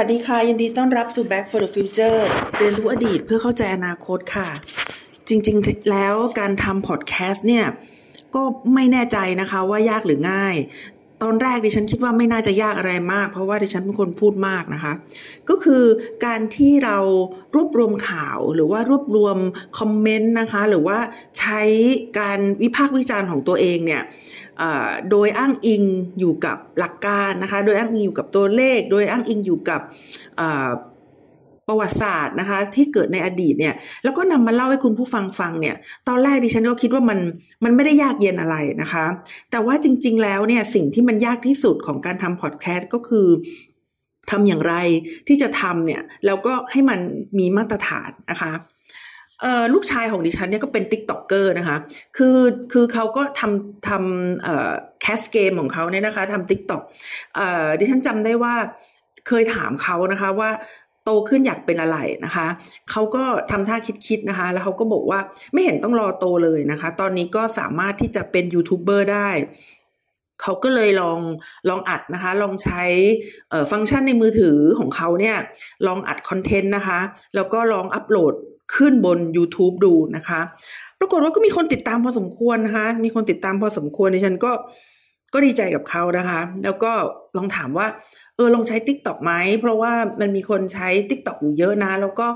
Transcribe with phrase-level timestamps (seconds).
[0.00, 2.18] สวัสดีค่ะ ยินดีต้อนรับสู่ Back for the Future
[2.58, 4.48] เรียนรู้อดีตเพื่อเข้าใจอนาคตค่ะ
[5.28, 7.66] จริงๆ แล้วการทำพอดแคสต์เนี่ย
[8.34, 8.42] ก็
[8.74, 10.54] ไม่แน่ใจนะคะว่ายากหรือง่าย
[11.22, 14.92] ตอนแรกดิฉันคิดว่าไม่น่าจะยากอะไรมาก เพราะว่าดิฉันเป็นคนพูดมากนะคะ
[15.48, 15.82] ก็คือ
[16.24, 16.98] การที่เรา
[17.54, 19.36] รวบรวมข่าวหรือว่ารวบรวม
[19.78, 20.98] คอมเมนต์นะคะ หรือว่า
[21.38, 21.60] ใช้
[22.18, 24.02] การวิพากษ์วิจารณ์ของตัวเองเนี่ย
[25.10, 25.82] โดยอ้างอิง
[26.18, 29.80] อยู่กับหลักการนะคะ โดยอ้างอิงอยู่กับตัวเลข โดยอ้างอิงอยู่กับ
[31.68, 35.76] ประวัติศาสตร์นะคะที่เกิดในอดีตเนี่ยแล้วก็นำมาเล่าให้คุณผู้ฟังฟังเนี่ย
[36.08, 37.18] ตอนแรกดิฉันก็คิดว่ามัน
[37.64, 39.04] มันไม่ได้ยากเย็นอะไรนะคะ
[39.50, 43.26] แต่ว่าจริง ๆ แล้วเนี่ยสิ่งที่มันยากที่สุดของการทำพอดแคสต์ก็คือ
[44.30, 44.74] ทำอย่างไร
[45.28, 47.00] ที่จะทำเนี่ยแล้วก็ให้มัน
[47.38, 48.52] มีมาตรฐานนะคะ
[49.74, 51.76] ลูกชายของดิฉันเนี่ยก็เป็น TikToker นะคะ
[52.16, 52.38] คือ
[52.72, 56.82] คือเขาก็ทำทำ cast เกมของเขาเนี่ยนะคะทำ TikTok
[57.78, 58.54] ดิฉันจำได้ว่า
[59.28, 60.50] เคยถามเขานะคะว่า
[61.04, 62.46] โตขึ้นอยากเป็นอะไรนะคะ
[62.90, 65.20] เขาก็ทำท่าคิดๆนะคะ แล้วเขาก็บอกว่า
[65.52, 69.28] ไม่เห็นต้องรอโตเลยนะคะ ตอนนี้ก็สามารถที่จะเป็นยูทูบเบอร์ได้
[70.42, 71.20] เขาก็เลยลอง
[71.68, 72.82] ลองอัดนะคะ ลองใช้
[73.70, 75.36] ฟังก์ชันในมือถือของเขาเนี่ย
[75.86, 76.98] ลองอัดคอนเทนต์นะคะ
[77.34, 78.34] แล้วก็ลองอัปโหลด
[78.74, 80.40] ขึ้นบน YouTube ดูนะคะ
[81.00, 84.52] ปรากฏว่าก็มีคนติดตามพอสมควรนะคะ มีคนติดตามพอสมควรดิฉันก็
[85.34, 86.92] ก็ดีใจกับเขานะคะ แล้วก็
[87.36, 87.86] ลองถามว่า
[88.36, 92.26] เออลองใช้ Tik t o อกไหม เพราะว่ามันมีคนใช้ Tik t o อกอยู่เยอะนะ แล้วก็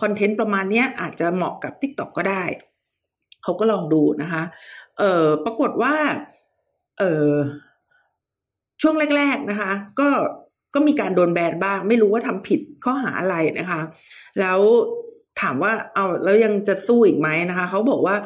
[0.00, 2.44] คอนเทนต์ประมาณนี้อาจจะเหมาะกับ Tik t o อกก็ได้
[3.42, 4.42] เขาก็ลองดูนะคะ
[4.98, 5.94] เออปรากฏว่า
[6.98, 7.32] เออ
[8.82, 10.08] ช่วงแรก ๆนะคะ ก็
[10.74, 13.80] ก็มีการโดนแบนบ้าง ไม่รู้ว่าทำผิดข้อหาอะไรนะคะ
[14.40, 14.60] แล้ว
[15.40, 18.16] ถามว่าเอาแล้วยังจะสู้อีกไหมนะคะเขาบอกว่า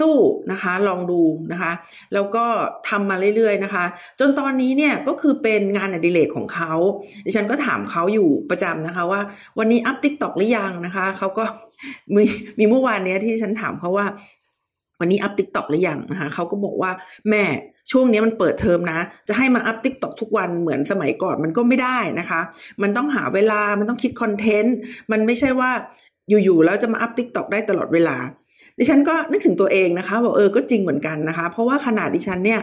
[0.00, 0.16] สู้
[0.52, 1.20] นะคะลองดู
[1.52, 1.72] นะคะ
[2.14, 2.44] แล้วก็
[2.88, 3.84] ทำมาเรื่อยๆนะคะ
[4.20, 6.72] จนตอนนี้เนี่ยก็คือเป็นงานอดิเรกของเขา
[7.24, 9.20] ดิฉันก็ถามเขาอยู่ประจำนะคะว่า
[9.58, 11.44] วันนี้ up TikTok หรือยังนะคะเขาก็
[12.14, 12.22] มี
[12.58, 14.06] มีเมื่อวานเนี้ยที่ฉันถามเขาว่า
[15.00, 16.90] วันนี้ up TikTok หรือยังนะคะเขาก็บอกว่า
[17.30, 17.44] แม่
[17.90, 18.98] ช่วงนี้มันเปิดเทอมนะ
[19.28, 22.40] จะให้มา up TikTok ทุกวันเหมือนสมัยก่อนมันก็ไม่ได้นะคะ
[22.82, 24.76] มันต้องหาเวลา มันต้องคิดคอนเทนต์
[25.12, 25.70] มันไม่ใช่ว่า
[26.44, 28.16] อยู่ๆแล้วจะมา up TikTok ได้ตลอดเวลา
[28.78, 32.60] ดิฉันก็นึกถึงตัวเองนะคะบอกเออก็จริงเหมือนกันนะคะ เพราะว่าขนาดดิฉันเนี่ย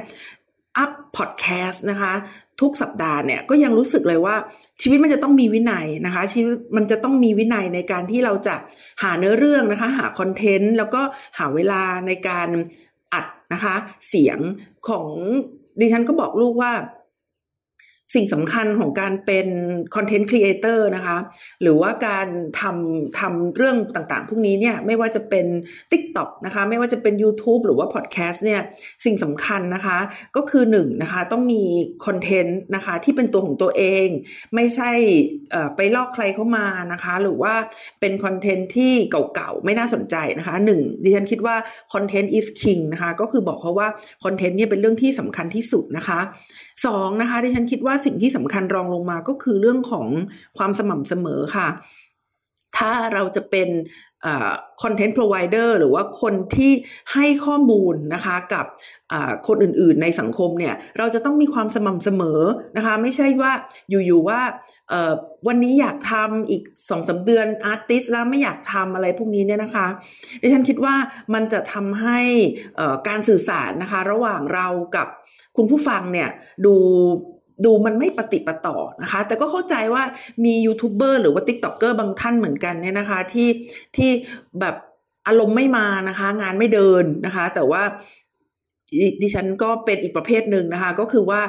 [0.78, 2.13] up พอดแคสต์นะคะ
[2.61, 4.35] ทุกสัปดาห์เนี่ยก็ยังรู้สึกเลยว่า
[4.81, 8.56] ชีวิตมันจะต้องมีวินัยนะคะ ชีวิตมันจะต้องมีวินัยในการที่เราจะ
[9.03, 11.01] หาเนื้อเรื่องนะคะ หาคอนเทนต์แล้วก็
[11.38, 12.50] หาเวลาในการ
[13.13, 13.75] อัดนะคะ
[14.09, 14.39] เสียง
[14.89, 15.09] ของ
[15.79, 16.72] ดิฉันก็บอกลูกว่า
[18.16, 19.47] สิ่งสำคัญของการเป็น
[19.95, 21.18] content creator นะคะ
[21.62, 22.28] หรือว่าการ
[22.62, 25.45] ทำทำเรื่องต่างๆ พวกนี้เนี่ยไม่ว่าจะเป็น
[25.91, 28.62] TikTok นะคะ ไม่ว่าจะเป็น YouTube หรือว่าพอดแคสต์เนี่ย
[29.06, 29.97] สิ่งสำคัญนะคะ
[30.35, 31.63] ก็คือหนึ่งนะคะ ต้องมี
[32.06, 34.07] คอนเทนต์นะคะที่เป็นตัวของตัวเอง
[34.56, 34.91] ไม่ใช่
[35.75, 37.53] ไปลอกใครเข้ามานะคะ หรือว่า
[38.00, 41.56] เป็นคอนเทนต์ที่เก่าๆ ไม่น่าสนใจนะคะหนึ่งดิฉันคิดว่า
[41.94, 43.88] คอนเทนต์ is king นะคะ ก็คือบอกเขาว่า
[44.24, 46.19] คอนเทนต์เนี่ยเป็นเรื่องที่สำคัญที่สุดนะคะ
[46.85, 50.07] สองนะคะที่ฉันคิดว่าสิ่งที่สำคัญรองลงมาก็คือเรื่องของ
[50.57, 51.67] ความสม่ำเสมอค่ะ
[52.77, 53.69] ถ้าเราจะเป็น
[54.81, 56.71] คอนเทนต์พรอไวเดอร์หรือว่าคนที่
[57.13, 58.65] ให้ข้อมูลนะคะกับ
[59.47, 62.41] คนอื่นๆในสังคมเนี่ย เราจะต้องมีความสม่ำเสมอ
[62.77, 63.51] นะคะ ไม่ใช่ว่า
[63.89, 64.41] อยู่ๆว่า
[65.47, 69.88] วันนี้อยากทำอีกสองสามเดือน artist แล้วไม่อยากทำอะไรพวกนี้เนี่ยนะคะ
[70.41, 70.95] ดิฉันคิดว่า
[71.33, 72.19] มันจะทำให้
[73.07, 75.07] การสื่อสารนะคะ ระหว่างเรากับ
[75.57, 76.29] คุณผู้ฟังเนี่ย
[76.66, 76.75] ดู
[77.66, 80.03] ดูมันไม่ปะติดปะต่อนะคะ แต่ก็เข้าใจว่า
[80.45, 83.50] มียูทูบเบอร์หรือว่า TikToker บางท่านเหมือนกันเนี่ยนะคะที่
[83.95, 84.09] ที่
[84.59, 84.75] แบบ
[85.28, 87.81] อารมณ์ไม่มานะคะ งานไม่เดินนะคะ แต่ว่า
[89.21, 91.42] ดิฉันก็เป็นอีกประเภทหนึ่งนะคะ ก็คือว่า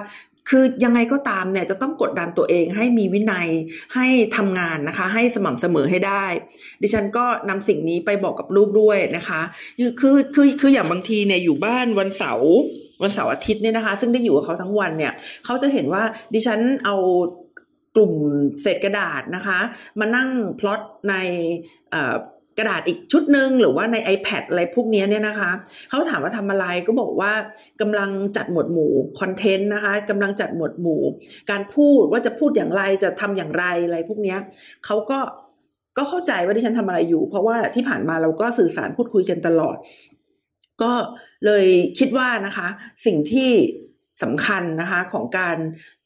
[0.49, 3.49] คือยังไงก็ตามเนี่ยจะต้องกดดันตัวเองให้มีวินัย
[3.95, 4.07] ให้
[4.37, 6.25] ทำงานนะคะ ให้สม่ำเสมอให้ได้
[6.83, 9.41] ดิฉันก็นำสิ่งนี้ไปบอกกับลูกด้วยนะคะ
[9.79, 12.55] คือคือคือคืออย่างบางทีเนี่ยอยู่บ้านวันเสาร์
[13.03, 15.13] วันเสาร์อาทิตย์เนี่ยนะคะ ซึ่งได้อยู่กับเขาทั้งวันเนี่ย
[15.45, 16.03] เขาจะเห็นว่า
[16.35, 16.97] ดิฉันเอา
[17.97, 18.13] กลุ่ม
[18.63, 19.59] เศษกระดาษนะคะ
[20.01, 20.29] มานั่ง
[20.61, 21.15] พลอตใน
[22.59, 25.51] กระดาษอีกชุดหนึ่งหรือว่าใน iPad อะไรพวกนี้เนี่ยนะคะ
[25.89, 27.33] เขาถามว่าทำอะไรก็บอกว่า
[27.81, 31.03] กำลังจัดหมวดหมู่คอนเทนต์นะคะกำลังจัดหมวดหมู่
[31.51, 34.37] การพูดว่าจะพูดอย่างไรจะทำอย่างไรอะไรพวกนี้
[34.87, 35.19] เขาก็
[35.97, 39.77] ก็เข้าใจว่าที่ฉันทำอะไรอยู่ เพราะว่าที่ผ่านมาเราก็สื่อสารพูดคุยกันตลอด
[40.83, 40.93] ก็
[41.47, 41.67] เลย
[41.99, 42.69] คิดว่านะคะ
[43.07, 43.51] สิ่งที่
[44.23, 45.57] สำคัญนะคะของการ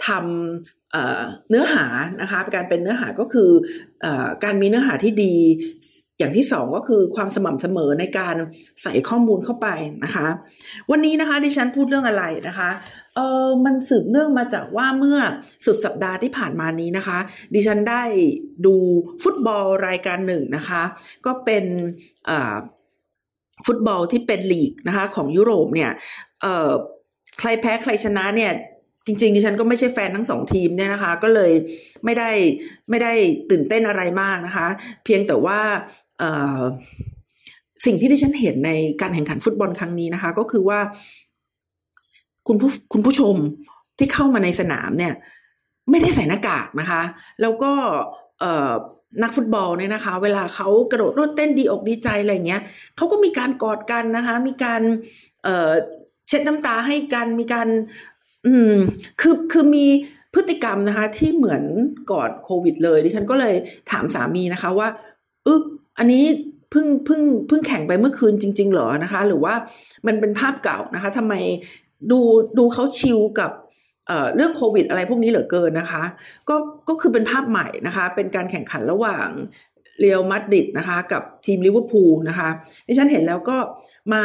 [0.07, 1.87] ทำเนื้อหา
[2.21, 3.51] นะคะการเป็นเนื้อหาก็คือ
[4.05, 4.07] อ
[4.45, 5.35] การมีเนื้อหาที่ดี
[6.19, 8.37] อย่างที่สองก็คือความสม่ำเสมอในการ
[8.83, 9.69] ใส่ข้อมูลเข้าไป
[10.05, 10.27] นะคะ
[10.91, 12.71] วันนี้นะคะดิฉันพูดเรื่องอะไรนะคะ
[13.15, 15.19] เออมันสืบเนื่องมาจากว่าเมื่อ
[15.67, 17.19] สุดสัปดาห์ที่ผ่านมานี้นะคะ
[17.55, 18.03] ดิฉันได้
[18.67, 18.75] ดู
[19.23, 20.83] ฟุตบอลรายการหนึ่งนะคะ
[21.27, 21.65] ก็เป็น
[23.67, 25.91] ฟุตบอลที่เป็นลีกนะคะของยุโรปเนี่ย
[27.39, 28.53] ใครแพ้ใครชนะเนี่ย
[29.07, 31.53] จริงๆดิฉันก็ไม่ใช่แฟนทั้งสองทีมเนี่ยนะคะ ก็เลย
[32.05, 32.31] ไม่ได้
[32.91, 33.13] ไม่ได้
[33.51, 34.67] ตื่นเต้นอะไรมากนะคะ
[35.05, 35.59] เพียงแต่ว่า
[37.87, 38.71] สิ่งที่ดิฉันเห็นใน
[39.01, 40.81] การแข่งขันฟุตบอลครั้งนี้นะคะ ก็คือว่า
[42.49, 43.35] คุณผู้คุณผู้ชม
[43.99, 45.13] ที่เข้ามาในสนามเนี่ย
[45.91, 47.03] ไม่ได้ใส่หน้ากากนะคะ
[47.41, 47.73] แล้วก็
[49.23, 52.63] นักฟุตบอลเนี่ยนะคะ เวลาเขากระโดดโลดเต้นดีอกดีใจอะไรเงี้ย
[52.97, 54.83] เขาก็มีการกอดกันนะคะ มีการ
[56.29, 57.69] เช็ดน้ำตาให้กันมีการ
[58.47, 58.75] อืม
[59.21, 59.87] คือคือมี
[60.35, 61.63] พฤติกรรมนะคะ ที่เหมือน
[62.13, 63.55] ก่อนโควิด เลยดิฉันก็เลย
[63.91, 64.89] ถามสามีนะคะว่า
[65.47, 65.63] อึบ
[65.99, 66.25] อันนี้
[66.71, 69.55] เพิ่งเพิ่งเพิ่งแข่งไปเมื่อคืนจริง ๆ เหรอนะคะ หรือว่า
[70.07, 71.35] มันเป็นภาพเก่านะคะทำไม
[72.11, 72.21] ดู
[72.59, 73.51] ดูเขาชิลกับ
[74.37, 76.03] เรื่องโควิดอะไรพวกนี้เหลือเกินนะคะ
[76.49, 76.57] ก็
[76.89, 79.29] ก็คือเป็นภาพใหม่นะคะ เป็นการแข่งขันระหว่าง
[80.01, 82.49] เรียลมาดริดนะคะกับทีมลิเวอร์พูลนะคะ
[82.87, 83.57] ดิฉันเห็นแล้วก็
[84.13, 84.23] มา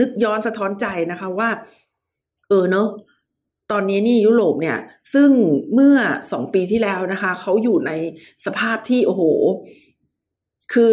[0.00, 1.48] นึกย้อนสะท้อนใจนะคะว่า
[2.48, 2.88] เออเนาะ
[3.72, 4.78] ตอนนี้นี่ยุโรปเนี่ย
[5.14, 5.30] ซึ่ง
[5.74, 5.96] เมื่อ
[6.32, 7.92] สองปีที่แล้วนะคะ เขาอยู่ใน
[8.46, 9.22] สภาพที่โอ้โห
[10.72, 10.92] คือ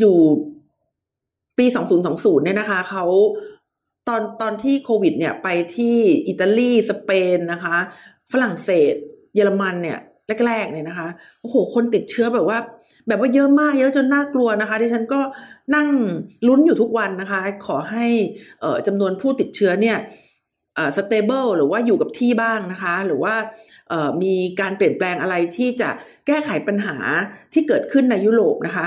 [0.00, 0.16] อยู่
[1.58, 3.04] ปีสองศูนย์สองศูนย์เนี่ยนะคะ เขา
[4.08, 5.96] ตอนตอนที่โควิดเนี่ยไปที่
[6.28, 7.76] อิตาลีสเปนนะคะ
[8.32, 8.94] ฝรั่งเศส
[9.34, 9.98] เยอรมันเนี่ย
[10.46, 11.08] แรกๆเนี่ยนะคะ
[11.40, 12.58] โอ้โหคนติดเชื้อแบบว่า
[13.08, 15.20] แบบว่าเยอะมากเยอะจนน่ากลัวนะคะที่ฉันก็
[15.74, 15.88] นั่ง
[16.48, 18.06] ลุ้นอยู่ทุกวันนะคะ ขอให้
[18.86, 19.98] จำนวนผู้ติดเชื้อเนี่ย
[20.96, 23.34] สเตเบิลหรือว่าอยู่กับที่บ้างนะคะ หรือว่า
[24.22, 25.90] มีการเปลี่ยนแปลงอะไรที่จะ
[26.26, 26.96] แก้ไขปัญหา
[27.52, 28.86] ที่เกิดขึ้นในยุโรปนะคะ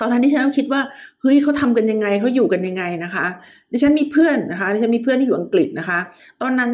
[0.00, 0.80] ตอนนั้นดิฉันก็คิดว่า
[1.20, 3.26] เฮ้ยเขาทำกันยังไงเขาอยู่กันยังไงนะคะ
[3.72, 5.98] ดิฉันมีเพื่อนนะคะ ดิฉันมีเพื่อนที่อยู่อังกฤษนะคะ
[6.42, 6.70] ตอนนั้น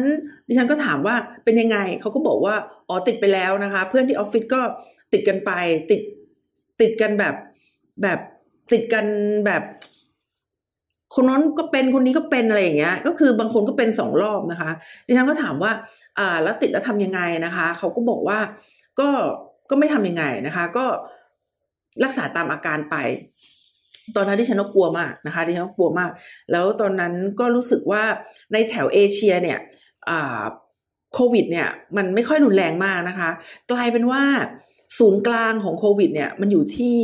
[0.47, 2.55] ดิฉันก็ถามว่าเป็นยังไงเขาก็บอกว่า
[2.87, 4.61] อ๋อติดไปแล้วนะคะ เพื่อนที่ออฟฟิศก็
[5.13, 5.51] ติดกันไป
[5.91, 6.01] ติด
[6.81, 7.35] ติดกันแบบ
[8.01, 8.19] แบบ
[8.71, 9.05] ติดกัน
[9.45, 9.63] แบบ
[11.15, 14.71] คนนั้นก็เป็นคนนี้ก็เป็นอะไรอย่างเงี้ย ก็คือบางคนก็เป็นสองรอบนะคะ
[15.07, 15.71] ดิฉันก็ถามว่า
[16.19, 18.39] อ่า แล้วติดแล้วทำยังไงนะคะ เขาก็บอกว่า
[18.99, 19.09] ก็
[19.69, 20.85] ก็ไม่ทำยังไงนะคะ ก็
[22.03, 22.95] รักษาตามอาการไป
[24.15, 26.11] ตอนนั้นที่ฉันก็กลัวมากนะคะที่ฉันก็กลัวมาก
[26.51, 28.03] แล้วตอนนั้นก็รู้สึกว่า
[28.53, 29.59] ในแถวเอเชียเนี่ย
[31.13, 33.29] โควิดเนี่ยมันไม่ค่อยรุนแรงมากนะคะ
[33.71, 34.23] กลายเป็นว่า
[34.99, 36.97] ศูนย์กลางของโควิดเนี่ยมันอยู่ที่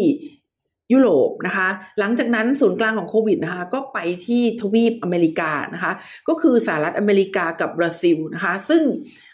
[0.94, 1.68] ยุโรปนะคะ
[2.00, 5.92] หลังจากนั้นศูนย์กลางของโควิดนะคะก็ไปที่ทวีปอเมริกานะคะ
[6.28, 8.84] ก็คือสหรัฐอเมริกากับบราซิลนะคะ ซึ่ง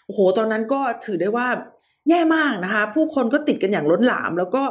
[0.05, 1.47] โอ้โหตอนนั้นก็ถือได้ว่า
[2.09, 4.63] แย่มากนะคะ ผู้คนก็ติดกันอย่างล้นหลาม แล้วก็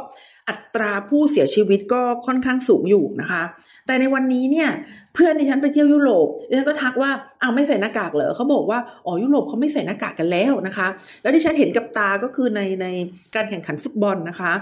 [0.49, 3.43] อัตราผู้เสียชีวิตก็ค่อนข้างสูงอยู่นะคะ
[3.85, 4.69] แต่ในวันนี้เนี่ย
[5.13, 7.11] เพื่อนในฉันไปเที่ยวยุโรปดิฉันก็ทักว่า
[7.41, 10.87] เอาไม่ใส่หน้ากากเหรอเขาบอกว่าอ๋อยุโรปเขาไม่ใส่หน้ากากกันแล้วนะคะ
[11.21, 12.87] แล้วที่ฉันเห็นกับตาก็คือในใน
[13.35, 14.53] การแข่งขันฟุตบอลนะคะ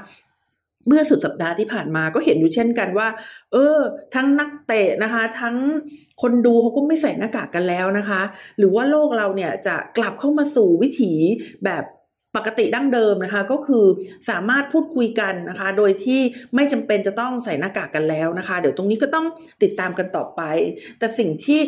[0.88, 3.08] เมื่อสุดสัปดาห์ที่ผ่านมาก็เห็นอยู่เช่นกันว่า
[3.52, 3.78] เออ
[4.16, 5.56] ทั้งนักเตะนะคะ ทั้ง
[6.22, 8.22] คนดูเขาก็ไม่ใส่หน้ากากกันแล้วนะคะ
[8.58, 11.14] หรือว่าโลกเราเนี่ยจะกลับเข้ามาสู่วิถี
[11.66, 11.84] แบบ
[12.36, 13.86] ปกติดั้งเดิมนะคะก็คือ
[14.30, 16.22] สามารถพูดคุยกันนะคะ โดยที่
[16.56, 19.26] ไม่จำเป็นจะต้องใส่หน้ากากกันแล้วนะคะ เดี๋ยวตรงนี้ก็ต้อง
[19.64, 20.42] ติดตามกันต่อไป
[21.00, 21.60] แต่สิ่งที่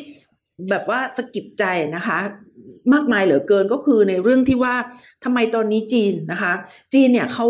[0.70, 1.64] แบบว่าสะกิดใจ
[1.96, 2.20] นะคะ
[2.94, 4.76] มากมายเหลือเกินก็คือในเรื่องที่ว่า
[5.24, 6.54] ทำไมตอนนี้จีนนะคะ
[6.94, 7.48] จีนเนี่ยเขา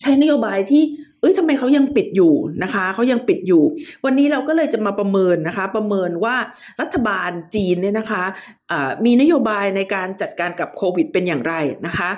[0.00, 0.82] ใช้นโยบายที่
[1.20, 3.62] เอ้ยทำไมเขายังปิดอยู่นะคะเขายังปิดอยู่
[4.04, 6.36] วันนี้เราก็เลยจะมาประเมินนะคะ ประเมินว่า
[6.80, 8.24] รัฐบาลจีนเนี่ยนะคะ
[9.04, 11.54] มีนโยบายในการจัดการกับโควิดเป็นอย่างไร
[11.86, 12.10] นะคะ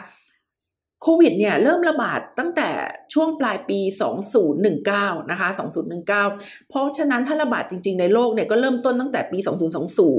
[1.05, 2.71] โควิดเนี่ยเริ่มระบาดตั้งแต่
[3.15, 3.79] ช่วงปลายปี
[4.55, 5.49] 2019 นะคะ
[6.09, 9.39] 2019 เพราะฉะนั้นถ้าระบาดจริงๆ ในโลกเนี่ยก็เริ่มต้นตั้งแต่ปี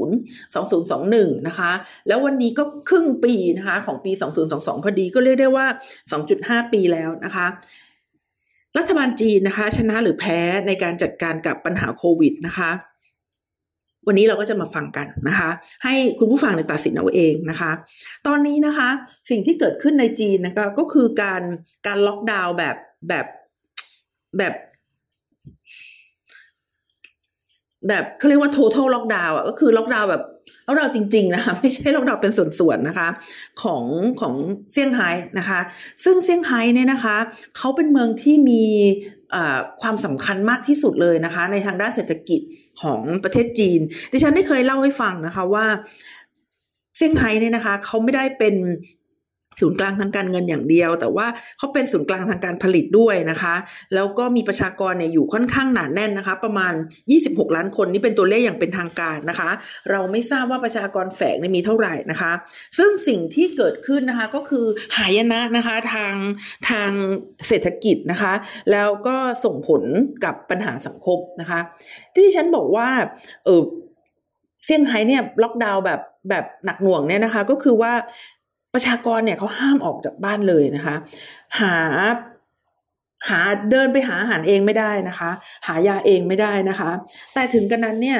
[0.08, 1.72] 2020 2021 นะคะ
[2.08, 4.12] แล้ววันนี้ก็ครึ่งปีนะคะของปี
[4.48, 5.68] 2022 พอดีก็เรียกได้ว่า
[6.20, 7.48] 2.5 ปีแล้วนะคะ
[8.78, 12.72] รัฐบาลจีนนะคะชนะหรือแพ้ในการจัดการกับปัญหาโควิดนะคะ
[14.08, 15.50] วันนี้เราก็จะมาฟังกันนะคะ
[15.84, 17.72] ให้คุณผู้ฟังในตัดสินเอาเองนะคะ
[18.28, 18.90] ตอนนี้นะคะ
[19.30, 21.42] สิ่งที่เกิดขึ้นในจีนนะคะก็คือการ
[21.88, 22.76] การล็อกดาวน์แบบ
[23.08, 23.26] แบบ
[24.38, 24.54] แบบ
[27.88, 30.24] แบบเขาเรียกว่า total lockdown อะก็คือล็อกดาวน์แบบ
[30.68, 33.08] ล็อกดาจริง ๆ นะคะไม่ใช่ล็อกดาวน์เป็นส่วนๆนะคะ
[33.64, 33.84] ของ
[34.22, 34.34] ของ
[34.72, 35.60] เซี่ยงไฮ้นะคะ
[36.04, 37.16] ซึ่งเซี่ยงไฮ้เนี่ยนะคะ
[37.58, 38.64] เขาเป็นเมืองที่มี
[39.82, 42.42] ความสำคัญมากที่สุดเลยนะคะ ในทางด้านเศรษฐกิจ
[42.82, 43.80] ของประเทศจีน
[44.12, 45.66] ดิฉันได้เคยเล่าให้ฟังนะคะว่า
[46.98, 48.56] เซี่ยงไฮ้เนี่ยนะคะเขาไม่ได้เป็น
[49.62, 51.28] ศูนย์กลางทางการเงินอย่างเดียว แต่ว่า
[51.58, 53.56] เขาเป็นศูนย์กลางทางการผลิตด้วยนะคะ
[53.96, 56.74] แล้วก็มีประชากรเนี่ยอยู่ค่อนข้างหนาแน่นนะคะ ประมาณ
[57.14, 59.50] 26 ล้านคนนี่เป็นตัวเลขอย่างเป็นทางการนะคะ
[59.92, 62.32] เราไม่ทราบว่าประชากรแฝงมีเท่าไหร่นะคะ
[62.78, 64.66] ซึ่งสิ่งที่เกิดขึ้นนะคะก็คือ
[64.98, 66.14] หายนะนะคะทาง
[66.70, 66.92] ทาง
[67.48, 68.34] เศรษฐกิจนะคะ
[68.72, 69.16] แล้วก็
[69.46, 69.84] ส่งผล
[70.26, 71.60] กับปัญหาสังคมนะคะ
[72.16, 72.90] ที่ฉันบอกว่า
[73.46, 73.62] เออ
[74.66, 77.94] เซี่ยงไฮ้เนี่ยล็อกดาวน์แบบแบบหนักหน่วงเนี่ยนะคะ ก็คือว่า
[78.74, 80.96] ประชากรเนี่ยเขาห้ามออกจากบ้านเลยนะคะ
[81.60, 81.76] หา
[83.30, 83.40] หา
[83.72, 85.32] เดินไปหาอาหารเองไม่ได้นะคะ
[85.68, 86.92] หายาเองไม่ได้นะคะ
[87.34, 88.20] แต่ถึงกันนั้นเนี่ย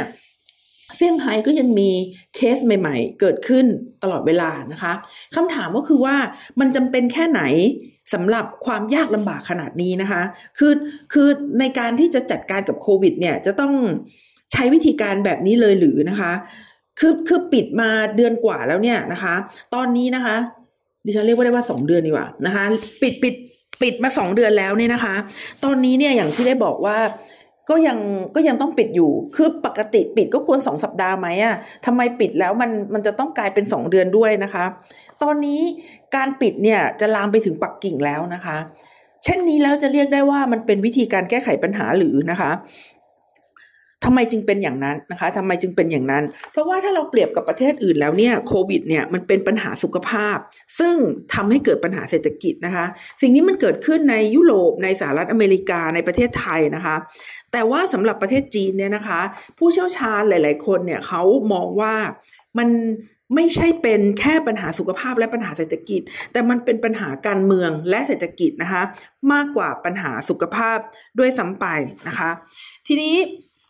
[0.96, 1.90] เซี่ยงไฮ้ก็ยังมี
[2.36, 3.66] เคสใหม่ ๆ เกิดขึ้น
[4.04, 4.94] ตลอดเวลานะคะ
[5.36, 6.16] คำถามก็คือว่า
[6.60, 7.42] มันจำเป็นแค่ไหน
[8.14, 10.22] สำหรับความยากลำบากขนาดนี้นะคะ
[10.58, 10.74] คือ
[11.14, 11.28] คือ
[11.60, 13.74] ในการที่จะจัดการกับโควิดเนี่ยจะต้อง
[14.54, 16.32] ใช้วิธีการแบบนี้เลยหรือนะคะ
[17.00, 19.34] คือคือปิดมาเดือนกว่าแล้วเนี่ยนะคะ
[19.76, 20.36] ตอนนี้นะคะ
[21.06, 22.64] ดิฉันเรียกว่าได้ว่าสองเดือนดีกว่านะคะ
[23.02, 23.36] ปิดปิด
[23.82, 25.16] ปิดมาสองเดือนแล้วเนี่ยนะคะ
[25.64, 26.98] ตอนนี้เนี่ยอย่างที่ได้บอกว่า
[27.70, 27.98] ก็ยัง
[28.36, 31.56] ก็ยังต้องปิดอยู่ คือปกติปิดก็ควรสองสัปดาห์ไหมอะ
[31.86, 34.66] ทำไมปิดแล้วมันมันจะต้องกลายเป็นสองเดือนด้วยนะคะ
[35.24, 35.62] ตอนนี้
[36.16, 38.58] การปิดเนี่ยจะลามไปถึงปักกิ่งแล้วนะคะ
[39.24, 42.52] เช่นนี้แล้วจะเรียกได้ว่ามันเป็นวิธีการแก้ไขปัญหาหรือนะคะ
[44.06, 50.38] ทำไมจึงเป็นอย่างนั้นนะคะทำไมจึงเป็นอย่างนั้น เพราะว่าถ้าเราเปรียบกับประเทศอื่นแล้วเนี่ยโควิดเนี่ยมันเป็นปัญหาสุขภาพ
[50.80, 50.96] ซึ่ง
[51.34, 52.86] ทำให้เกิดปัญหาเศรษฐกิจนะคะ
[53.22, 56.96] สิ่งนี้มันเกิดขึ้นในยุโรปในสหรัฐอเมริกาในประเทศไทยนะคะ
[57.52, 59.20] แต่ว่าสำหรับประเทศจีนเนี่ยนะคะ
[59.58, 61.22] ผู้เชี่ยวชาญหลาย ๆ คนเนี่ยเขา
[61.54, 61.96] มองว่า
[62.58, 62.70] มัน
[63.36, 68.82] ไม่ใช่เป็นแค่ปัญหาสุขภาพและปัญหาเศรษฐกิจ แต่มันเป็นปัญหาการเมืองและเศรษฐกิจนะคะ
[69.34, 70.78] มากกว่าปัญหาสุขภาพ
[71.20, 71.66] ด้วยซ้ำไป
[72.08, 72.30] นะคะ
[72.88, 73.16] ทีนี้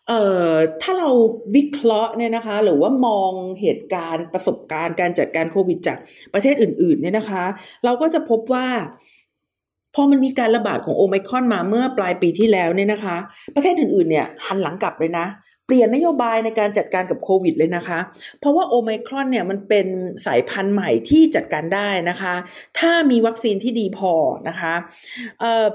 [0.07, 1.09] เอ่อถ้าเรา
[1.55, 3.31] วิเคราะห์เนี่ยนะคะ หรือว่ามอง
[3.61, 5.97] เหตุการณ์ประสบการณ์การจัดการโควิดจาก
[6.33, 7.43] ประเทศอื่น ๆ เนี่ยนะคะ
[7.85, 8.67] เราก็จะพบว่า
[9.95, 13.17] พอมันมีการระบาดของโอไมครอนมาเมื่อปลายปีที่แล้วเนี่ยนะคะ
[13.55, 15.25] ประเทศอื่น ๆ เนี่ยหันหลังกลับเลยนะ
[15.65, 17.99] เปลี่ยนนโยบายในการจัดการกับโควิดเลยนะคะ
[18.39, 19.87] เพราะว่าโอไมครอนเนี่ยมันเป็น
[20.25, 22.33] สายพันธุ์ใหม่ที่จัดการได้นะคะ
[22.79, 24.13] ถ้ามีวัคซีนที่ดีพอ
[24.47, 24.73] นะคะ
[25.39, 25.65] เอ่อ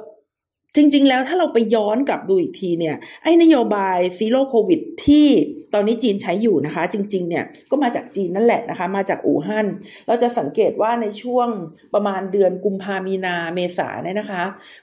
[0.77, 5.27] จริง ๆ แล้วถ้าเราไปย้อนกลับดูอีกทีเนี่ยไอ้นโยบายซีโร่โควิดที่
[5.75, 9.67] ตอนนี้จีนใช้อยู่นะคะ จริง ๆ เนี่ยก็มาจากจีนนั่นแหละนะคะ มาจากอู่ฮั่น
[10.07, 11.49] เราจะสังเกตว่าในช่วง
[11.95, 14.43] ประมาณเดือนกุมภามีนาเมษาเนี่ยนะคะ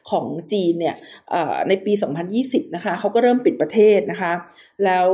[0.09, 0.95] ของจีนเนี่ย
[1.67, 1.93] ในปี
[2.33, 4.33] 2020 นะคะเขาก็เริ่มปิดประเทศนะคะ
[4.85, 5.09] แล้ว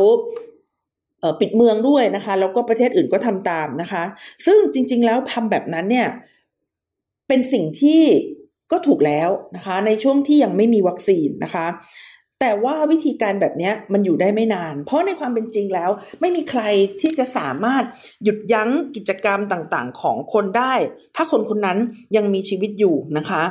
[1.39, 4.03] ปิดเมืองด้วยนะคะแล้วก็ประเทศอื่นก็ทำตามนะคะ
[4.45, 6.07] ซึ่งจริง ๆ แล้วทำแบบนั้นเนี่ย
[7.27, 8.01] เป็นสิ่งที่
[8.71, 11.67] ก็ถูกแล้วนะคะ ในช่วงที่ยังไม่มีวัคซีนนะคะ
[12.39, 15.89] แต่ว่าวิธีการแบบนี้มันอยู่ได้ไม่นาน เพราะในความเป็นจริงแล้ว
[16.21, 16.61] ไม่มีใคร
[17.01, 17.83] ที่จะสามารถ
[18.23, 20.73] หยุดยั้งกิจกรรมต่างๆ ของคนได้
[21.15, 21.77] ถ้าคนคนนั้น
[22.15, 23.43] ยังมีชีวิตอยู่นะคะ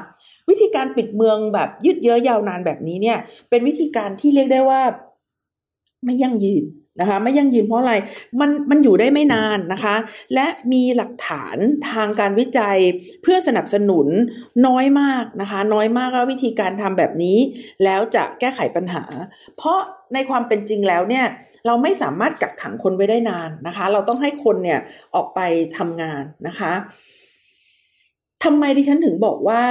[0.49, 3.19] วิธีการปิดเมืองแบบยืดเยื้อยาวนานแบบนี้เนี่ย
[3.51, 4.83] เป็นวิธีการที่เรียกได้ว่า
[6.05, 6.65] ไม่ยั่งยืน
[7.01, 7.95] นะคะไม่ยั่งยืนเพราะอะไร
[8.41, 9.95] มันมันอยู่ได้ไม่นานนะคะ
[10.35, 11.57] และมีหลักฐาน
[11.91, 12.79] ทางการวิจัย
[13.23, 14.07] เพื่อสนับสนุน
[14.67, 17.39] น้อยมากนะคะ น้อยมากว่าวิธีการทำแบบนี้
[17.85, 19.05] แล้วจะแก้ไขปัญหา
[19.57, 19.79] เพราะ
[20.15, 21.27] ในความเป็นจริงแล้วเนี่ย
[21.67, 24.81] เราไม่สามารถกักขังคนไว้ได้นานนะคะ เราต้องให้คนเนี่ย
[25.15, 25.41] ออกไป
[25.79, 26.73] ทำงานนะคะ
[28.45, 29.63] ทำไมดิฉันถึงบอกว่า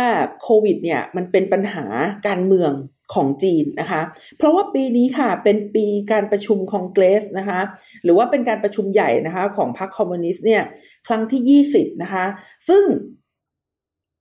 [0.42, 1.86] โควิดเนี่ยมันเป็นปัญหา
[2.28, 2.72] การเมือง
[3.14, 4.02] ของจีนนะคะ
[4.38, 7.60] เพราะว่าปีนี้ค่ะเป็นปีการประชุมคองเกรสนะคะ
[8.04, 10.64] หรือว่าเป็นการประชุมใหญ่นะคะ ของพรรคคอมมิวนิสต์เนี่ย
[11.08, 12.26] ครั้งที่ยี่สิบนะคะ
[12.68, 12.84] ซึ่ง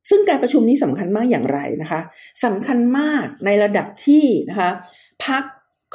[0.09, 2.01] ซึ่งการประชุมนี้สำคัญมากอย่างไรนะคะ
[2.45, 4.71] สำคัญมากในระดับที่นะคะ
[5.27, 5.43] พรรค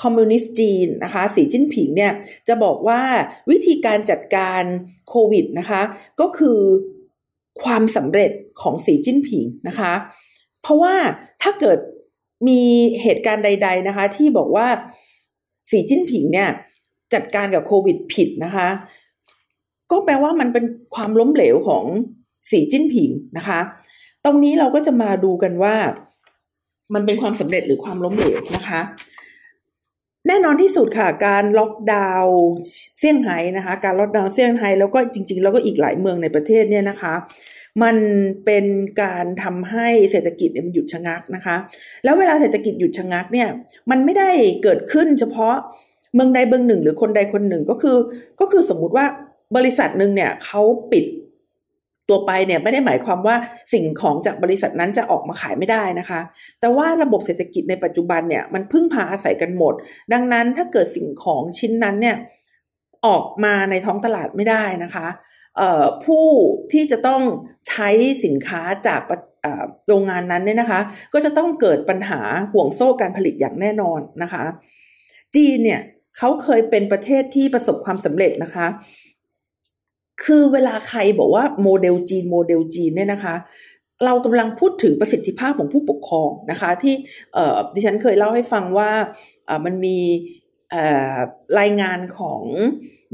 [0.02, 2.12] คอมมิวนิสต์จีนนะคะสีจิ้นผิงเนี่ย
[2.48, 3.02] จะบอกว่า
[3.52, 4.64] วิธีการจัดการ
[5.10, 5.82] โควิดนะคะ
[6.20, 6.60] ก็คือ
[7.64, 8.32] ความสำเร็จ
[8.62, 9.94] ของสีจิ้นผิงนะคะ
[10.62, 10.96] เพราะว่า
[11.42, 11.80] ถ้าเกิด
[12.48, 12.62] มี
[13.02, 14.68] เหตุการณ์ใด ๆนะคะ ที่บอกว่า
[15.72, 16.50] สีจิ้นผิงเนี่ย
[17.14, 18.68] จัดการกับโควิดผิดนะคะ
[19.92, 21.84] ก็แปลว่ามันเป็นความล้มเหลวของ
[22.52, 23.60] สีจิ้นผิงนะคะ
[24.26, 25.76] ตรงนี้เราก็จะมาดูกันว่า
[26.94, 28.82] มันเป็นความสำเร็จหรือความล้มเหลวนะคะ
[30.28, 32.38] แน่นอนที่สุดค่ะการล็อกดาวน์
[33.00, 37.14] เซี่ยงไฮ้นะคะ การล็อกดาวน์เซี่ยงไฮ้แล้วก็จริง ๆ แล้วก็อีกหลายเมืองในประเทศเนี่ยนะคะ
[37.84, 37.98] มัน
[38.46, 38.66] เป็น
[39.02, 41.56] การทำให้เศรษฐกิจมันหยุดชะงักนะคะ
[42.04, 43.48] แล้วเวลาเศรษฐกิจหยุดชะงักเนี่ย
[43.92, 44.30] มันไม่ได้
[44.64, 45.56] เกิดขึ้นเฉพาะ
[46.16, 47.98] เมืองใดเมืองหนึ่ง หรือคนใดคนหนึ่งก็คือ
[48.40, 49.06] ก็คือสมมุติว่า
[49.56, 50.62] บริษัทหนึ่งเนี่ยเขา
[50.92, 51.06] ปิด
[52.10, 53.36] ตัวไปเนี่ยไม่ได้หมายความว่า
[53.74, 56.20] สิ่งของจากบริษัทนั้นจะออกมาขายไม่ได้นะคะ
[56.60, 59.74] แต่ว่าระบบเศรษฐกิจในปัจจุบันเนี่ยมันพึ่งพาอาศัยกันหมด
[60.14, 62.16] ดังนั้นถ้าเกิดสิ่งของชิ้นนั้นเนี่ย
[63.08, 65.08] ออกมาในท้องตลาดไม่ได้นะคะ
[66.06, 66.28] ผู้
[66.72, 67.22] ที่จะต้อง
[67.68, 67.90] ใช้
[68.24, 69.02] สินค้าจาก
[69.88, 70.82] โรงงานนั้นเนี่ยนะคะ
[71.14, 72.22] ก็จะต้องเกิดปัญหา
[72.54, 74.44] ห่วงโซ่การผลิตอย่างแน่นอนนะคะ
[75.36, 75.82] จีนเนี่ย
[76.18, 78.68] เขาเคยเป็นประเทศที่ประสบความสำเร็จนะคะ
[80.24, 83.36] คือเวลาใครบอกว่าโมเดลจีนโมเดลจีนเนี่ยนะคะ
[84.06, 86.96] เรากำลังพูดถึงประสิทธิภาพของผู้ปกครองนะคะ ที่
[87.74, 88.92] ดิฉันเคยเล่าให้ฟังว่า
[89.66, 90.00] มันมี
[91.60, 92.44] รายงานของ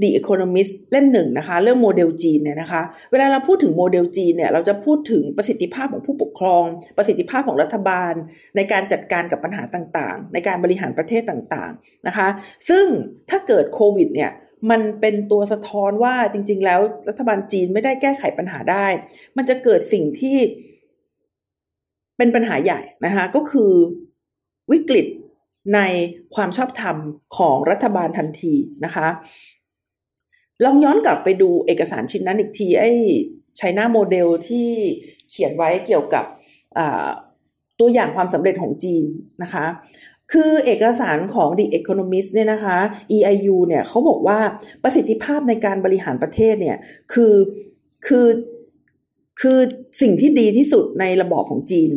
[0.02, 6.64] The Economist เล่มหนึ่งนะคะ เรื่องโมเดลจีนเนี่ยนะคะ เวลาเราพูดถึงโมเดลจีนเนี่ย เราจะพูดถึงประสิทธิภาพของผู้ปกครอง
[6.98, 8.14] ประสิทธิภาพของรัฐบาล
[8.56, 12.28] ในการจัดการกับปัญหาต่างๆ ในการบริหารประเทศต่างๆนะคะ
[12.70, 12.86] ซึ่ง
[13.30, 14.32] ถ้าเกิดโควิดเนี่ย
[14.70, 18.88] มันเป็นตัวสะท้อนว่าจริง ๆ แล้วรัฐบาลจีนไม่ได้แก้ไขปัญหาได้
[19.38, 20.38] มันจะเกิดสิ่งที่
[22.18, 23.72] เป็นปัญหาใหญ่นะคะก็คือ
[24.72, 25.06] วิกฤต
[25.74, 25.80] ใน
[26.36, 26.98] ความชอบธรรม
[27.38, 28.54] ของรัฐบาลทันที
[28.86, 29.08] นะคะ
[30.64, 32.92] ลองย้อนกลับไปดูเอกสารชิ้นนั้นอีกที ไอ้
[33.56, 34.70] ไชน่าโมเดลที่
[35.30, 36.26] เขียนไว้เกี่ยวกับ
[37.80, 39.06] ตัวอย่างความสำเร็จของจีน
[39.44, 39.66] นะคะ
[40.32, 42.78] คือเอกสารของ The Economist เนี่ยนะคะ
[43.16, 44.40] EIU เนี่ยเขาบอกว่า
[44.84, 46.78] ประสิทธิภาพในการบริหารประเทศเนี่ย
[47.14, 47.34] คือ
[48.08, 48.28] คือ
[49.42, 49.60] คือ
[50.02, 51.92] สิ่งที่ดีที่สุดในระบอบของจีน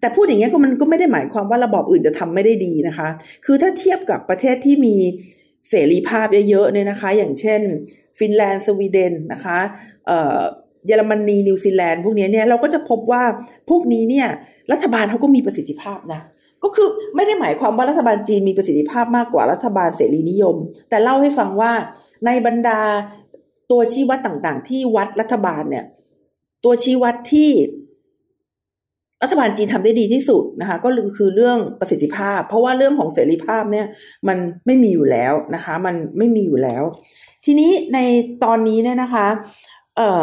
[0.00, 3.08] แต่พูดอย่างเงี้ยก็มันก็ไม่ได้หมายความว่าระบอบอื่นจะทำไม่ได้ดีนะคะ
[3.44, 4.96] คือถ้าเทียบกับประเทศที่มี
[5.68, 7.60] เสรีภาพเยอะๆเนี่ยนะคะ อย่างเช่น
[8.18, 9.58] ฟินแลนด์สวีเดนนะคะ
[10.86, 13.22] เยอรมนีนิวซีแลนด์พวกนี้เนี่ยเราก็จะพบว่า
[13.70, 14.28] พวกนี้เนี่ย
[14.72, 16.20] รัฐบาลเขาก็มีประสิทธิภาพนะ
[16.64, 20.56] ก็คือไม่ได้หมายความว่ารัฐบาลจีนมีประสิทธิภาพมากกว่ารัฐบาลเสรีนิยม
[20.88, 21.72] แต่เล่าให้ฟังว่า
[22.26, 22.80] ในบรรดา
[23.70, 25.84] ตัวชี้วัดต่างๆ ที่วัดรัฐบาลเนี่ย
[26.64, 27.50] ตัวชี้วัดที่
[29.22, 33.86] รัฐบาลจีนทำได้ดีที่สุดนะคะก็คือเรื่องประสิทธิภาพ เพราะว่าเรื่องของเสรีภาพเนี่ย
[34.28, 36.82] มันไม่มีอยู่แล้วนะคะ มันไม่มีอยู่แล้ว
[37.44, 37.98] ทีนี้ใน
[38.44, 39.26] ตอนนี้เนี่ยนะคะ
[39.96, 40.22] เอ่อ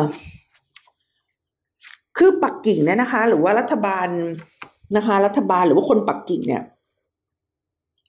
[2.18, 4.08] คือปักกิ่งเนี่ยนะคะ หรือว่ารัฐบาล
[4.98, 6.64] นะคะ รัฐบาลหรือว่าคนปักกิ่งเนี่ย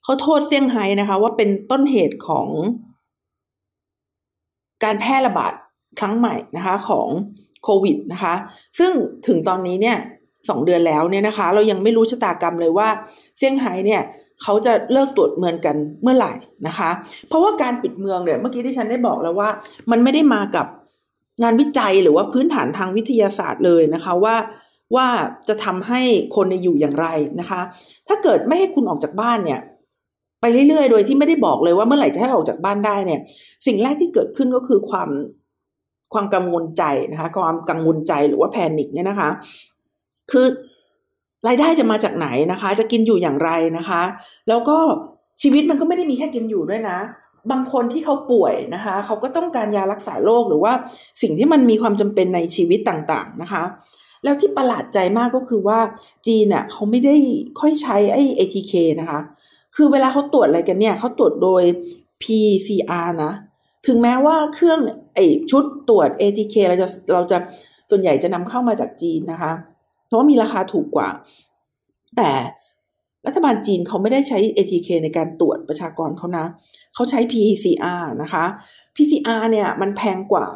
[0.03, 2.47] เขาโทษเซี่ยงไฮ้นะคะ ว่าเป็นต้นเหตุของ
[4.83, 5.53] การแพร่ระบาด
[5.99, 7.07] ครั้งใหม่นะคะ ของ
[7.63, 8.33] โควิดนะคะ
[8.79, 8.91] ซึ่ง
[9.27, 9.97] ถึงตอนนี้เนี่ย
[10.49, 12.87] สองเดือนแล้วเนี่ยนะคะ เรายังไม่รู้ชะตากรรมเลยว่า
[13.37, 14.01] เซี่ยงไฮ้เนี่ย
[14.41, 16.33] เขาจะเลิกตรวจเมืองกันเมื่อไหร่
[16.67, 16.89] นะคะ
[17.27, 19.49] เพราะว่าการปิดเมืองเนี่ยเมื่อกี้ที่ฉันได้บอกแล้วว่า
[19.91, 20.67] มันไม่ได้มากับ
[21.43, 24.35] งานวิจัยหรือว่าพื้นฐานทางวิทยาศาสตร์เลยนะคะว่า
[24.95, 25.07] ว่า
[25.47, 26.01] จะทำให้
[26.35, 27.07] คนในอยู่อย่างไร
[27.39, 27.61] นะคะ
[28.07, 29.61] ถ้าเกิดไม่ให้คุณออกจากบ้านเนี่ย
[30.41, 33.19] ไปเรื่อยๆ โดยที่ไม่ได้บอกเลยว่าเมื่อไหร่จะให้ออกจากบ้านได้เนี่ย
[33.65, 35.09] สิ่งแรกที่เกิดขึ้นก็คือความ
[36.13, 39.29] ความกังวลใจนะคะ ความกังวลใจหรือว่าแพนิคเนี่ยนะคะ
[40.31, 40.45] คือ
[41.47, 44.01] รายได้จะมาจากไหนนะคะ จะกินอยู่อย่างไรนะคะ
[44.49, 44.77] แล้วก็
[45.41, 46.99] ชีวิตมันก็ไม่ได้มีแค่กินอยู่ด้วยนะ
[47.51, 50.73] บางคนที่เขาป่วยนะคะ เขาก็ต้องการยารักษาโรคหรือว่า
[51.21, 53.63] สิ่งที่มันมีความจำเป็นในชีวิตต่างๆนะคะ
[54.23, 55.79] แล้วที่ประหลาดใจมากก็คือว่า
[56.27, 57.15] จีนเน่ะเขาไม่ได้
[57.59, 59.19] ค่อยใช้ไอ้ ATK นะคะ
[59.75, 61.63] คือเวลาเขาตรวจอะไรกันเนี่ยเขาตรวจโดย
[62.21, 63.33] PCR นะ
[63.87, 64.79] ถึงแม้ว่าเครื่อง
[65.15, 65.19] ไอ
[65.51, 67.37] ชุดตรวจ ATK เราจะเราจะ
[67.89, 69.51] ส่วนใหญ่จะนำเข้ามาจากจีนนะคะ
[70.05, 71.09] เพราะว่ามีราคาถูกกว่า
[72.17, 72.31] แต่
[73.27, 76.45] รัฐบาลจีนเขาไม่ได้ใช้ ATK ในการตรวจประชากรเขานะ
[76.93, 78.45] เขาใช้ PCR นะคะ
[78.95, 80.47] PCR เนี่ยมันแพงกว่า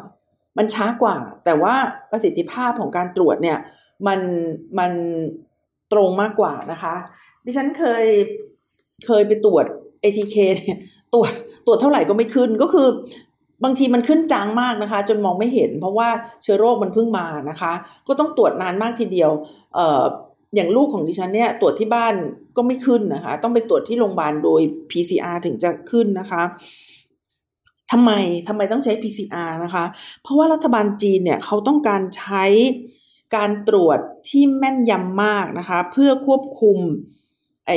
[0.58, 1.74] มันช้ากว่า แต่ว่า
[2.10, 3.58] ประสิทธิภาพของการตรวจเนี่ย
[4.06, 4.20] มัน
[4.78, 4.92] มัน
[5.92, 6.94] ตรงมากกว่านะคะ
[7.44, 8.04] ดิฉันเคย
[9.06, 9.64] เคยไปตรวจ
[10.02, 10.78] ATK เนี่ย
[11.14, 11.32] ตรวจ
[11.66, 12.88] ตรวจเท่าไหร่ก็ไม่ขึ้นก็คือ
[13.64, 16.08] บางทีมันขึ้นจางมากนะคะ จนมองไม่เห็น เพราะว่า
[16.42, 17.72] เชื้อโรคมันเพิ่งมานะคะ
[18.08, 19.30] ก็ต้องตรวจนานมากทีเดียว
[19.74, 20.02] เอ่อ
[20.54, 22.14] อย่างลูกของดิฉันเนี่ยตรวจที่บ้าน
[22.56, 26.42] ก็ไม่ขึ้นนะคะ ต้องไปตรวจที่โรงพยาบาลโดย PCR ถึงจะขึ้นนะคะ
[27.90, 28.10] ทำไม
[28.48, 29.84] ทำไมต้องใช้ PCR นะคะ
[30.22, 32.44] เพราะว่ารัฐบาลจีนเนี่ยเขาต้องการใช้
[33.36, 36.78] การตรวจที่แม่นยำมากนะคะ เพื่อควบคุม
[37.66, 37.72] ไอ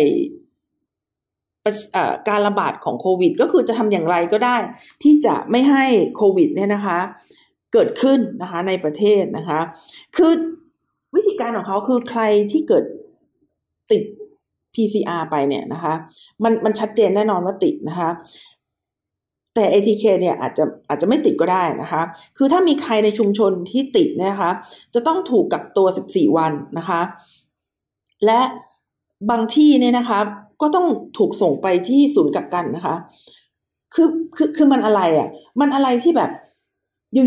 [2.29, 4.57] การระบาดของโควิด ก็คือจะทำอย่างไรก็ได้
[5.03, 6.99] ที่จะไม่ให้โควิดเนี่ยนะคะ
[7.73, 9.59] เกิดขึ้นนะคะในประเทศนะคะ
[10.15, 10.31] คือ
[11.15, 12.21] วิธีการของเขาคือใคร
[12.51, 12.83] ที่เกิด
[13.91, 14.03] ติด
[14.75, 15.93] PCR ไปเนี่ยนะคะ
[16.43, 18.09] มันมันชัดเจนแน่นอนว่าติดนะคะ
[19.55, 22.01] แต่ ATK เนี่ยอาจจะอาจจะไม่ติดก็ได้นะคะ
[22.37, 24.51] คือถ้ามีใครในชุมชนที่ติดนะคะ
[24.93, 27.01] จะต้องถูกกักตัว 14 วันนะคะ
[28.25, 28.41] และ
[29.31, 30.19] บางที่เนี่ยนะคะ
[30.63, 32.95] ก็ต้องถูกส่งไปที่ศูนย์กักกันนะคะ
[33.93, 36.31] คือคือคือมันอะไรอะ่ะ มันอะไรที่แบบ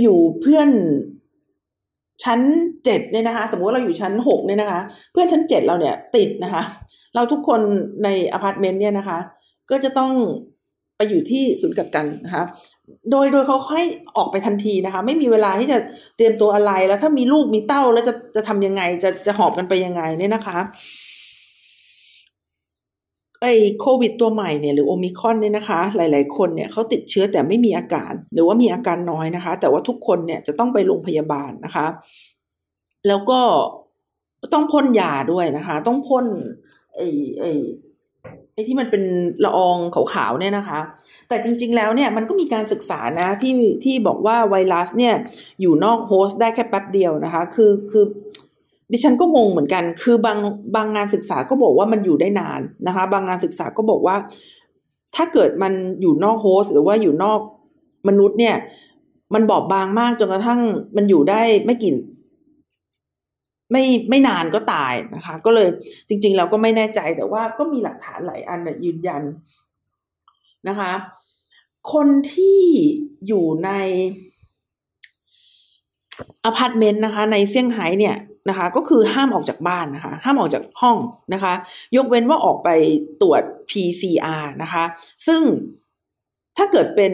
[0.03, 0.69] อยู่ๆเพื่อน
[2.25, 2.41] ชั้น
[2.85, 4.81] เจ็ดเนี่ยนะคะ สมมติเราอยู่ชั้นหกเนี่ยนะคะ
[5.13, 6.63] เพื่อนชั้นเจ็ดเราเนี่ย ติดนะคะ
[7.15, 7.61] เราทุกคน
[8.05, 9.19] ในอพาร์ตเมนต์เนี่ยนะคะ
[9.71, 10.13] ก็จะต้อง
[10.97, 12.45] ไปอยู่ที่ศูนย์กักกันนะคะ
[13.11, 13.83] โดยโดยเขาให้
[14.17, 15.79] ออกไปทันทีนะคะ ไม่มีเวลาที่จะ
[16.17, 20.59] เตรียมตัวอะไรแล้วถ้ามีลูกมีเต้าแล้วจะจะทำยังไงจะจะหอบกันไปยังไงเนี่ยนะคะ
[23.43, 31.87] ไอ้โควิดตัวใหม่เนี่ยหรือโอมิครอนเนี่ยนะคะ หลาย ๆ คนเนี่ยเขาติดเชื้อแต่ไม่มีอาการ หรือว่ามีอาการน้อยนะคะ แต่ว่าทุกคนเนี่ยจะต้องไปโรงพยาบาลนะคะ
[33.09, 33.41] แล้วก็
[34.55, 36.27] ต้องพ่นยาด้วยนะคะ ต้องพ่น
[36.97, 37.09] ไอ้
[37.41, 37.53] ไอ้
[38.55, 39.03] ไอ้ที่มันเป็น
[39.45, 40.81] ละอองขาวๆเนี่ยนะคะ
[41.29, 45.15] แต่จริงๆ แล้วเนี่ยมันก็มีการศึกษานะที่ที่บอกว่าไวรัสเนี่ย
[45.61, 48.05] อยู่นอกโฮสต์ได้แค่แป๊บเดียวนะคะ คือคือ
[48.93, 50.39] ดิฉันก็งงเหมือนกัน คือบาง
[50.75, 54.17] บางงานศึกษาก็บอกว่ามันอยู่ได้นานนะคะ บางงานศึกษาก็บอกว่า
[55.17, 57.41] ถ้าเกิดมันอยู่นอกโฮสต์หรือว่าอยู่นอก
[58.09, 58.57] มนุษย์เนี่ย
[59.35, 60.61] มันบอบบางมากจนกระทั่ง
[60.97, 61.93] มันอยู่ได้ไม่กี่
[63.73, 65.69] ไม่ไม่นานก็ตายนะคะ ก็เลย
[66.09, 69.23] จริง ๆ เราก็ไม่แน่ใจแต่ว่าก็มีหลักฐานหลายอันยืนยัน
[70.69, 70.93] นะคะ
[71.93, 72.63] คนที่
[73.27, 73.71] อยู่ใน
[76.45, 78.17] อพาร์ตเมนต์นะคะ ในเซี่ยงไฮ้เนี่ย
[78.49, 80.97] นะคะ ก็คือห้ามออกจากบ้านนะคะ ห้ามออกจากห้อง
[81.35, 81.55] นะคะ
[81.97, 82.69] ยกเว้นว่าออกไป
[83.23, 84.85] ตรวจ PCR นะคะ
[85.27, 85.43] ซึ่ง
[86.57, 87.13] ถ้าเกิดเป็น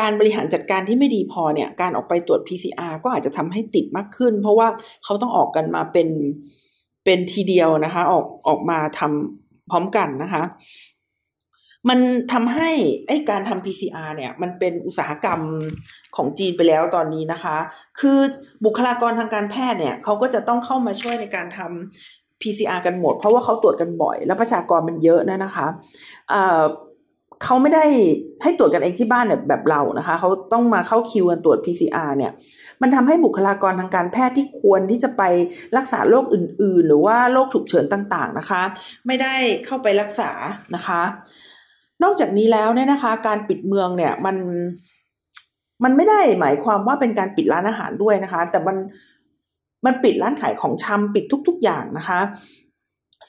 [0.00, 4.68] การบริหารจัดการที่ไม่ดีพอเนี่ย การออกไปตรวจ PCR ก็อาจจะทำให้ติดมากขึ้น เพราะว่า
[5.04, 6.08] เขาต้องออกกันมาเป็น
[7.04, 10.42] เป็นทีเดียวนะคะ ออกออกมาทำพร้อมกันนะคะ
[11.88, 11.98] มัน
[12.32, 12.70] ทำให้
[13.08, 15.40] ไอ้การทำ PCR เนี่ยมันเป็นอุตสาหกรรม
[16.16, 17.56] ของจีนไปแล้วตอนนี้นะคะ
[18.00, 18.18] คือ
[18.64, 25.66] บุคลากรทางการแพทย์เนี่ยเขาก็จะต้องเข้ามาช่วยในการทำ PCR กันหมด เพราะว่าเขาตรวจกันบ่อย แล้วประชากรมันเยอะนะนะคะ
[27.44, 27.84] เขาไม่ได้
[28.42, 32.32] ให้ตรวจกันเองที่บ้านแบบแบบเรานะคะ เขาต้องมาเข้าคิวกันตรวจ PCR เนี่ย
[32.82, 35.22] มันทำให้บุคลากรทางการแพทย์ที่ควรที่จะไป
[35.76, 38.62] รักษาโรคอื่น ๆ หรือว่าโรคฉุกเฉินต่าง ๆ นะคะ
[39.06, 39.34] ไม่ได้
[39.66, 40.30] เข้าไปรักษา
[40.74, 41.02] นะคะ
[42.02, 44.36] นอกจากนี้แล้วเนี่ยนะคะ การปิดเมืองเนี่ยมัน
[45.84, 48.76] มันไม่ได้หมายความว่าเป็นการปิดร้านอาหารด้วยนะคะ แต่มัน
[49.84, 52.20] มันปิดร้านขายของชำปิดทุก ๆ อย่างนะคะ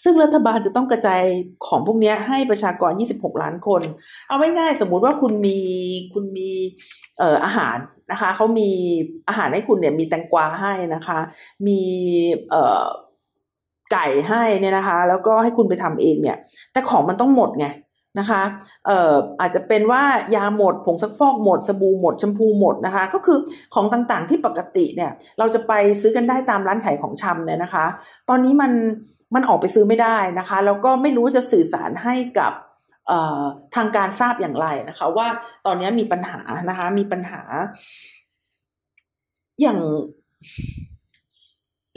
[0.03, 1.21] ซึ่งรัฐบาลจะต้องกระจาย
[1.67, 3.81] ของพวกนี้ให้ประชากร 26 ล้านคน
[4.27, 5.57] เอาไว้ง่ายสมมุติว่าคุณมี
[6.13, 6.49] คุณมี
[7.17, 7.77] เอ่ออาหาร
[8.11, 8.69] นะคะเขามี
[9.27, 11.19] อาหารให้คุณเนี่ยมีแตงกวาให้นะคะ
[11.67, 11.81] มี
[12.49, 12.85] เอ่อ
[13.91, 16.37] ไก่ให้เนี่ยนะคะ แล้วก็ให้คุณไปทำเองเนี่ย
[16.73, 17.65] แต่ของมันต้องหมดไง
[18.19, 18.41] นะคะ
[18.85, 20.03] เอ่ออาจจะเป็นว่า
[20.35, 23.37] ยาหมดผงซักฟอกหมดสบู่หมดแชมพูหมดนะคะ ก็คือ
[23.73, 25.71] ของต่างๆที่ปกติเนี่ย เราจะไป
[26.01, 27.85] ซื้อกันได้ตามร้านขายของชำเนี่ยนะคะ
[28.29, 28.71] ตอนนี้มัน
[29.35, 32.53] มันออกไปซื้อไม่ได้นะคะ แล้วก็ไม่รู้จะสื่อสารให้กับ
[33.75, 35.27] ทางการทราบอย่างไรนะคะ ว่า
[35.65, 37.41] ตอนนี้มีปัญหานะคะ มีปัญหา
[39.61, 39.79] อย่าง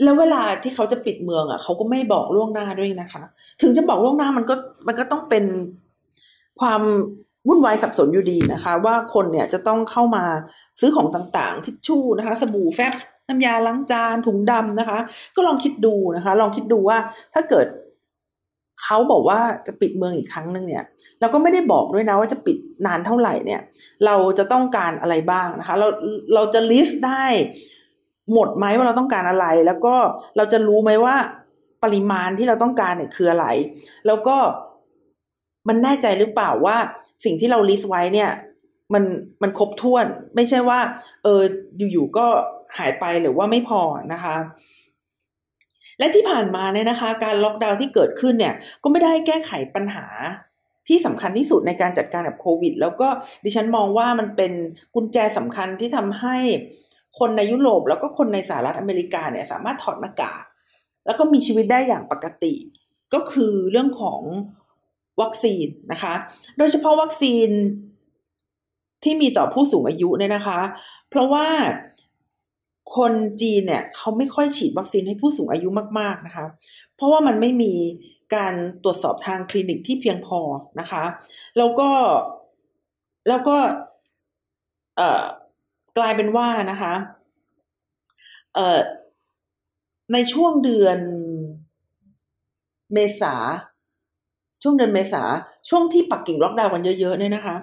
[0.03, 3.23] แล้วเวลาที่เขาจะปิดเมืองอะเขาก็ไม่บอกล่วงหน้าด้วยนะคะ
[3.61, 4.55] ถึงจะบอกล่วงหน้ามันก็
[4.87, 5.43] มันก็ต้องเป็น
[6.61, 6.81] ความ
[7.47, 10.23] วุ่นวายสับสนอยู่ดีนะคะ ว่าคนเนี่ยจะต้องเข้ามา
[10.79, 12.93] ซื้อของต่างๆ ทิชชู่นะคะ สบู่แฟบ
[13.27, 14.99] น้ำยาล้างจานถุงดำนะคะ
[15.35, 16.97] ก็ลองคิดดูนะคะ ลองคิดดูว่า
[17.33, 17.67] ถ้าเกิด
[18.81, 20.83] เขาบอกว่าจะปิดเมืองอีกครั้งหนึ่งเนี่ย
[21.19, 23.61] เราก็ไม่ได้บอกด้วยนะว่าจะปิดนานเท่าไหร่เนี่ย
[24.05, 25.87] เราจะต้องการอะไรบ้างนะคะ เรา
[26.33, 27.25] เราจะลิสต์ได้
[28.33, 29.95] หมดไหมว่าเราต้องการอะไร แล้วก็
[30.37, 31.15] เราจะรู้ไหมว่า
[31.83, 33.45] ปริมาณที่เราต้องการเนี่ยคืออะไร
[34.07, 34.37] แล้วก็
[35.67, 36.77] มันแน่ใจหรือเปล่าว่า
[37.25, 38.31] สิ่งที่เราลิสต์ไว้เนี่ย
[38.93, 39.03] มัน
[39.41, 40.79] มันครบถ้วน ไม่ใช่ว่า
[41.23, 41.41] เออ
[41.91, 42.27] อยู่ๆก็
[42.77, 43.81] หายไปหรือว่าไม่พอ
[44.13, 44.35] นะคะ
[45.99, 50.05] และที่ผ่านมาเนี่ยนะคะ การล็อกดาวน์ที่เกิดขึ้นเนี่ย ก็ไม่ได้แก้ไขปัญหา
[50.87, 53.07] ที่สำคัญที่สุดในการจัดการกับโควิด แล้วก็
[53.43, 54.53] ดิฉันมองว่ามันเป็น
[54.95, 56.37] กุญแจสำคัญที่ทำให้
[57.19, 60.43] คนในยุโรปแล้วก็คนในสหรัฐอเมริกาเนี่ย สามารถถอดหน้ากาก
[61.05, 62.53] แล้วก็มีชีวิตได้อย่างปกติ
[63.13, 64.21] ก็คือเรื่องของ
[65.21, 66.13] วัคซีนนะคะ
[66.57, 67.49] โดยเฉพาะวัคซีน
[69.03, 70.59] ที่มีต่อผู้สูงอายุเนี่ยนะคะ
[71.09, 71.47] เพราะว่า
[72.95, 76.45] คนจีนเนี่ยเขาไม่ค่อยฉีดวัคซีนให้ผู้สูงอายุมาก ๆนะคะ
[76.95, 77.73] เพราะว่ามันไม่มี
[78.35, 78.53] การ
[78.83, 80.39] ตรวจสอบทางคลินิกที่เพียงพอ
[80.79, 81.03] นะคะ
[81.57, 81.89] แล้วก็
[83.27, 83.57] แล้วก็
[84.97, 85.23] เอ่อ
[85.97, 86.93] กลายเป็นว่านะคะ
[88.53, 88.79] เอ่อ
[90.13, 90.99] ในช่วงเดือน
[92.93, 93.35] เมษา
[94.67, 95.23] ช่วงเดือนเมษา
[95.69, 97.55] ช่วงที่ปักกิ่งล็อกดาวน์กันเยอะๆเนี่ยนะคะ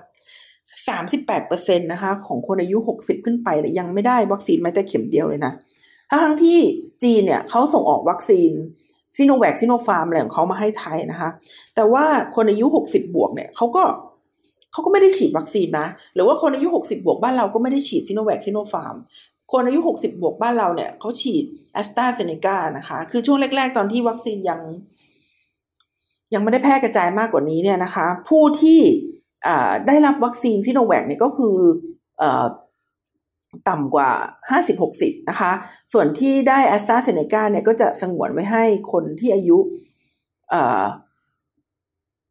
[0.89, 5.53] สามสิบแปดเปอร์เซ็นต์นะคะ ของคนอายุหกสิบขึ้นไปยังไม่ได้วัคซีนแม้แต่เข็มเดียวเลยนะ
[6.25, 6.59] ทั้งที่
[7.03, 8.51] จีนเนี่ยเขาส่งออกวัคซีน
[9.17, 11.31] Sinovac Sinopharm อะไรของเขามาให้ไทยนะคะ
[11.75, 13.83] แต่ว่าคนอายุหกสิบบวกเนี่ยเขาก็
[14.73, 18.97] เขาก็ไม่ได้ฉีดวัคซีนนะ หรือว่าคนอายุหกสิบบวกบ้านเราก็ไม่ได้ฉีด Sinovac Sinopharm
[19.53, 24.61] คนอายุหกสิบบวกบ้านเราเนี่ยเขาฉีดแอสตราเซเนกานะคะ คือช่วงแรก ๆ ตอนที่วัคซีนยัง
[26.35, 28.81] ยังไม่ได้แพร่กระจายมากกว่านี้เนี่ยนะคะ ผู้ที่
[29.87, 31.57] ได้รับวัคซีนซิโนแวคเนี่ยก็คือ
[32.23, 32.25] อ
[33.69, 34.11] ต่ำกว่า
[34.71, 35.53] 50-60 นะคะ
[35.93, 39.59] ส่วนที่ได้แอสตราเซเนกาเนี่ยก็จะสงวนไว้ให้คนที่อายุ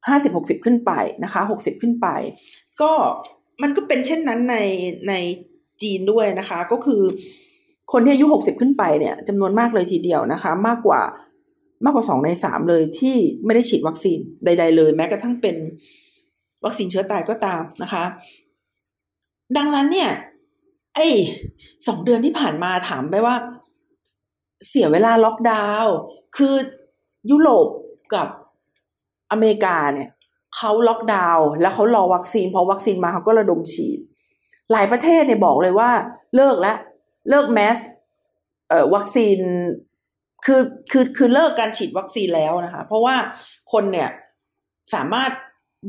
[0.07, 0.91] ห้าสิบหกสิบขึ้นไป
[1.23, 2.07] นะคะหกสิบขึ้นไป
[2.81, 2.91] ก็
[3.61, 4.57] มันก็เป็นเช่นนั้นใน
[5.07, 5.13] ใน
[5.81, 7.01] จีนด้วยนะคะ ก็คือ
[7.91, 11.01] คนที่อายุหกสิบขึ้นไปเนี่ยจำนวนมากเลยทีเดียวนะคะ มากกว่า
[11.83, 13.15] มากกว่าสองในสามเลยที่
[13.45, 15.55] ไม่ได้ฉีดวัคซีนใด ๆ เลย แม้กระทั่งเป็น
[16.65, 18.03] วัคซีนเชื้อตายก็ตามนะคะ
[19.57, 20.11] ดังนั้นเนี่ย
[20.95, 21.07] ไอ้
[21.87, 23.35] สองเดือนที่ผ่านมาถามไปว่า
[24.69, 25.95] เสียเวลาล็อกดาวน์
[26.37, 26.55] คือ
[27.31, 27.67] ยุโรป
[28.13, 28.27] กับ
[29.31, 30.09] อเมริกาเนี่ย
[30.55, 33.99] เขาล็อกดาวน์แล้วเขารอวัคซีนพอวัคซีนมาเขาก็ระดมฉีด
[34.71, 35.91] หลายประเทศเนี่ยบอกเลยว่า
[36.35, 36.77] เลิกแล้ว
[37.29, 37.77] เลิกแมส
[38.69, 39.37] เอ่อวัคซีน
[40.45, 43.15] คือคือคือเลิกการฉีดวัคซีนแล้วนะคะ เพราะว่า
[43.71, 44.09] คนเนี่ย
[44.93, 45.31] สามารถ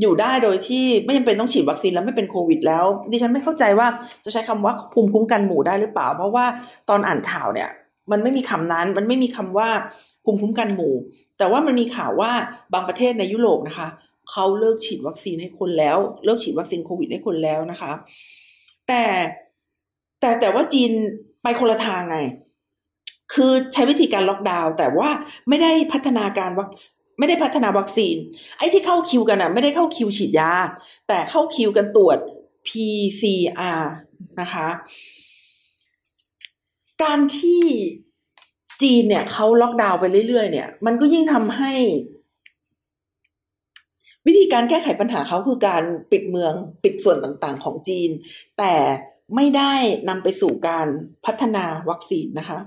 [0.01, 3.87] อยู่ได้โดยที่ไม่จำเป็นต้องฉีดวัคซีนแล้วไม่เป็นโควิด แล้วดิฉันไม่เข้าใจว่า
[4.25, 6.45] จะใช้คำว่าภูมิคุ้มกันหมู่ได้หรือเปล่า เพราะว่า
[6.88, 7.69] ตอนอ่านข่าวเนี่ย
[8.11, 9.69] มันไม่มีคำนั้น มันไม่มีคำว่า
[10.25, 10.95] ภูมิคุ้มกันหมู่
[11.38, 12.31] แต่ว่ามันมีข่าวว่า
[12.75, 13.88] บางประเทศในยุโรปนะคะ
[14.31, 17.93] เขาเลิกฉีดวัคซีนให้คนแล้ว เลิกฉีดวัคซีนโควิดให้คนแล้วนะคะ
[18.88, 19.03] แต่
[20.21, 20.90] แต่แต่ว่าจีน
[21.43, 22.19] ไปคนละทางไง
[23.33, 25.09] คือใช้วิธีการล็อกดาวน์แต่ว่า
[25.49, 26.71] ไม่ได้พัฒนาการวัค
[27.19, 28.17] ไม่ได้พัฒนาวัคซีน
[28.59, 30.53] ไอ้ที่เข้าคิวกันอะ ไม่ได้เข้าคิวฉีดยา
[31.09, 32.19] แต่เข้าคิวกันตรวจ
[32.69, 33.83] PCR
[34.41, 34.69] นะคะ
[37.03, 37.63] การที่
[38.83, 41.73] จีนเนี่ยเขาล็อกดาวน์ไปเรื่อยๆ เนี่ย มันก็ยิ่งทำให้
[44.27, 45.83] วิธีการแก้ไขปัญหาเขาคือการ
[46.13, 48.11] ปิดเมืองปิดส่วนต่างๆ ของจีน
[48.59, 48.75] แต่
[49.37, 49.75] ไม่ได้
[50.09, 50.87] นำไปสู่การ
[51.27, 52.59] พัฒนาวัคซีนนะคะ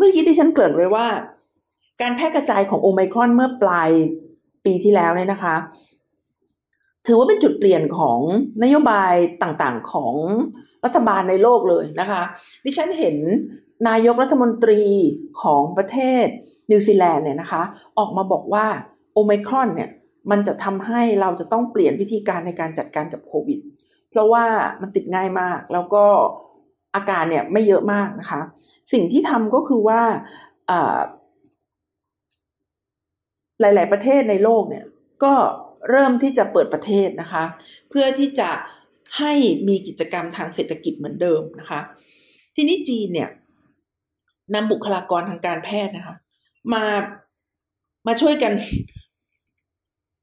[0.00, 1.06] มื่อกี้ที่ฉันเกริ่นไว้ว่า
[2.00, 3.90] การแพร่กระจายของโอไมครอนเมื่อปลาย
[4.64, 5.56] ปีที่แล้วเนี่ยนะคะ
[7.06, 8.18] ถือว่าเป็นจุดเปลี่ยนของ
[8.62, 10.14] นโยบายต่างๆของ
[10.84, 12.22] รัฐบาลในโลกเลยนะคะ
[12.64, 13.16] ดิฉันเห็น
[13.88, 14.82] นายกรัฐมนตรี
[15.42, 16.26] ของประเทศ
[16.70, 17.62] นิวซีแลนด์เนี่ยนะคะ
[17.98, 18.66] ออกมาบอกว่า
[19.12, 19.90] โอไมครอนเนี่ย
[20.30, 23.58] มันจะทำให้เราจะต้องเปลี่ยนวิธีการในการจัดการกับโควิด
[24.10, 24.44] เพราะว่า
[24.80, 26.04] มันติดง่ายมากแล้วก็
[26.94, 28.40] อาการเนี่ยไม่เยอะมากนะคะ
[28.92, 30.02] สิ่งที่ทำก็คือว่า
[33.60, 34.84] หลาย ๆ ประเทศในโลกเนี่ย
[35.24, 35.34] ก็
[35.90, 37.44] เริ่มที่จะเปิดประเทศนะคะ
[37.90, 38.50] เพื่อที่จะ
[39.18, 39.32] ให้
[39.68, 41.80] มีกิจกรรมทางเศรษฐกิจเหมือนเดิมนะคะ
[42.56, 43.28] ทีนี้จีนเนี่ย
[44.54, 46.16] นำบุคลากรทางการแพทย์นะคะ
[46.72, 46.84] มา
[48.06, 48.52] มาช่วยกัน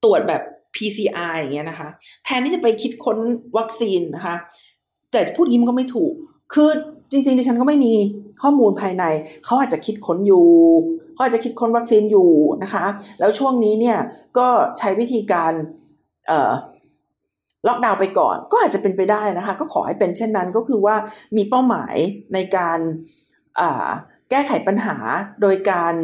[0.04, 0.42] ตรวจแบบ
[0.76, 1.90] PCR อย่างเงี้ยนะคะ
[2.26, 3.18] แทนที่จะไปคิดค้น
[3.58, 4.36] วัคซีนนะคะ
[5.12, 6.14] แต่พูดยิ้มก็ไม่ถูก
[6.54, 6.70] คือ
[7.12, 7.94] จริงๆดิฉันก็ไม่มี
[8.42, 9.04] ข้อมูลภายใน
[9.46, 10.48] เขาอาจจะคิดค้นอยู่
[11.14, 12.30] เขาอาจจะคิดค้นวัคซีนอยู่
[12.64, 12.86] นะคะ
[13.20, 13.98] แล้วช่วงนี้เนี่ย
[14.38, 15.54] ก็ใช้วิธีการ
[16.28, 16.52] เอ่อ
[17.68, 20.96] ล็อกดาวน์ไปก่อน ก็อาจจะเป็นไปได้นะคะ ก็ขอให้เป็นเช่นนั้นก็คือว่า
[21.36, 21.96] มีเป้าหมาย
[22.34, 22.80] ในการ
[24.30, 24.98] แก้ไขปัญหา
[25.42, 25.96] โดยการ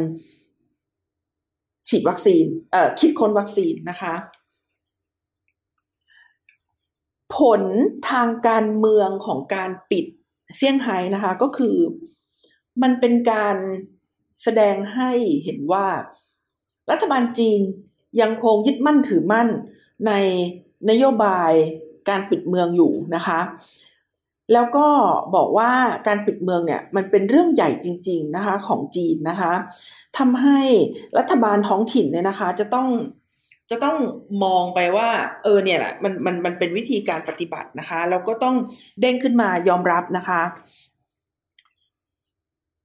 [1.88, 2.44] ฉีดวัคซีน
[3.00, 4.14] คิดค้นวัคซีนนะคะ
[7.36, 7.62] ผล
[8.10, 10.06] ทางการเมืองของการปิด
[10.56, 11.76] เซี่ยงไฮ้นะคะ ก็คือ
[12.82, 13.56] มันเป็นการ
[14.42, 15.10] แสดงให้
[15.44, 15.86] เห็นว่า
[16.90, 17.60] รัฐบาลจีน
[18.20, 19.48] ยังคงยึดมั่นถือมั่น
[20.06, 20.12] ใน
[20.90, 21.52] นโยบาย
[22.08, 23.40] การปิดเมืองอยู่นะคะ
[24.52, 24.86] แล้วก็
[25.34, 25.72] บอกว่า
[26.06, 29.52] การปิดเมืองเนี่ยมันเป็นเรื่องใหญ่จริง ๆนะคะของจีนนะคะ
[30.18, 30.60] ทำให้
[31.18, 32.88] รัฐบาลท้องถิ่นเนี่ยนะคะ จะต้อง
[33.70, 33.96] จะต้อง
[34.44, 35.08] มองไปว่า
[35.42, 38.56] เออเนี่ยแหละมันมันมันเป็นวิธีการปฏิบัตินะคะ แล้วก็ต้อง
[39.00, 40.40] เด้งขึ้นมายอมรับนะคะ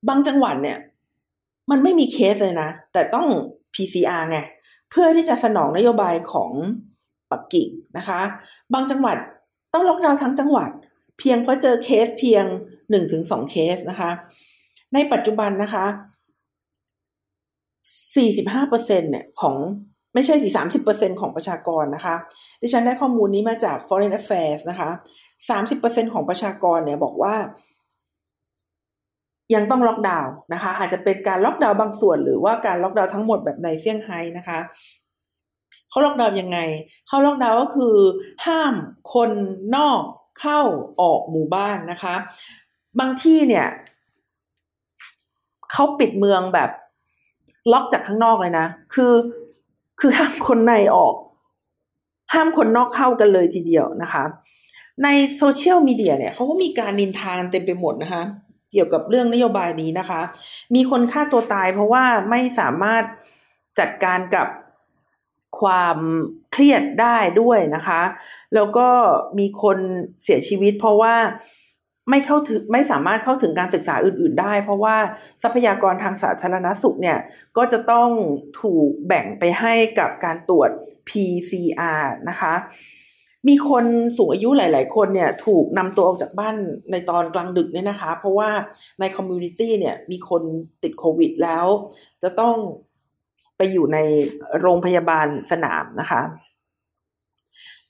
[0.08, 0.78] บางจังหวัดเนี่ย
[1.72, 3.28] มันไม่มีเคสเลยนะ แต่ต้อง
[3.76, 4.38] PCR ไง
[4.90, 6.52] เพื่อที่จะสนองนโยบายของ
[7.32, 8.20] ปักกิ่งนะคะ
[8.74, 9.18] บางจังหวัด
[9.74, 10.70] ต้องล็อกดาวน์ทั้งจังหวัด
[11.20, 12.46] เพียงเพราะเจอเคสเพียง
[12.90, 14.12] หนึ่งถึงสองเคสนะคะ
[14.94, 15.86] ในปัจจุบันนะคะ
[18.16, 19.56] สี่สิบห้าเปอร์เซ็นเนี่ยของ
[20.14, 22.16] ไม่ใช่สี่สามสิบเปอร์เซ็นของประชากรนะคะ
[22.62, 24.90] ดิฉันได้ข้อมูลนี้มาจาก Foreign Affairs นะคะ
[25.50, 27.36] สามสิบเปอร์เซ็นของประชากรเนี่ยบอกว่า
[29.56, 34.60] ยังต้องล็อกดาวน์นะคะ อาจจะเป็นการล็อกดาวน์บางส่วน หรือว่าการล็อกดาวน์ทั้งหมดแบบในเซี่ยงไฮ้นะคะ
[35.90, 36.60] เขาล็อกดาวน์ยังไง
[37.08, 37.96] เขาล็อกดาวน์ก็คือ
[38.46, 38.74] ห้าม
[39.14, 39.32] คน
[39.76, 40.02] นอก
[40.40, 40.62] เข้า
[41.02, 42.16] ออกหมู่บ้านนะคะ
[43.00, 43.68] บางที่เนี่ย
[45.72, 46.70] เขาปิดเมืองแบบ
[47.72, 49.14] ล็อกจากข้างนอกเลยนะ คือ
[50.00, 51.16] คือห้ามคนในออก
[52.34, 54.24] ห้ามคนนอกเข้ากันเลยทีเดียวนะคะ
[55.04, 55.08] ใน
[55.38, 58.24] โซเชียลมีเดียเนี่ยเขาก็มีการนินทานเต็มไปหมดนะคะ
[58.72, 60.22] เกี่ยวกับเรื่องนโยบายนี้นะคะ
[60.76, 63.04] มีคนฆ่าตัวตายเพราะว่าไม่สามารถ
[63.80, 64.48] จัดการกับ
[65.60, 65.98] ความ
[66.52, 68.02] เครียดได้ด้วยนะคะ
[68.56, 68.88] แล้วก็
[69.40, 69.78] มีคน
[70.24, 71.16] เสียชีวิตเพราะว่า
[72.10, 74.96] ไม่เข้าถึงไม่สามารถเข้าถึงการศึกษาอื่น ๆ ได้ เพราะว่า
[75.44, 77.20] ทรัพยากรทางสาธารณสุขเนี่ย
[77.58, 78.10] ก็จะต้อง
[78.62, 80.70] ถูกแบ่งไปให้กับการตรวจ
[81.10, 82.54] PCR นะคะ
[83.48, 83.86] มีคน
[84.18, 86.56] สูงอายุหลาย ๆ คนเนี่ยถูกนำตัวออกจากบ้าน
[86.92, 88.50] ในตอนกลางดึกเนี่ยนะคะ เพราะว่า
[89.00, 90.42] ใน community เนี่ยมีคน
[90.84, 91.66] ติดโควิดแล้ว
[92.24, 92.56] จะต้อง
[93.58, 93.98] ไปอยู่ใน
[94.60, 96.22] โรงพยาบาลสนามนะคะ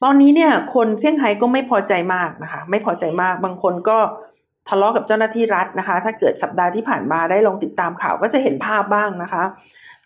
[0.04, 3.98] ตอนนี้เนี่ยคนเซี่ยงไฮ้ก็ไม่พอใจมากนะคะ ไม่พอใจมากบางคนก็
[4.70, 9.44] ทะเลาะกับเจ้าหน้าที่รัฐนะคะ ถ้าเกิดสัปดาห์ที่ผ่านมาได้ลองติดตามข่าวก็จะเห็นภาพบ้างนะคะ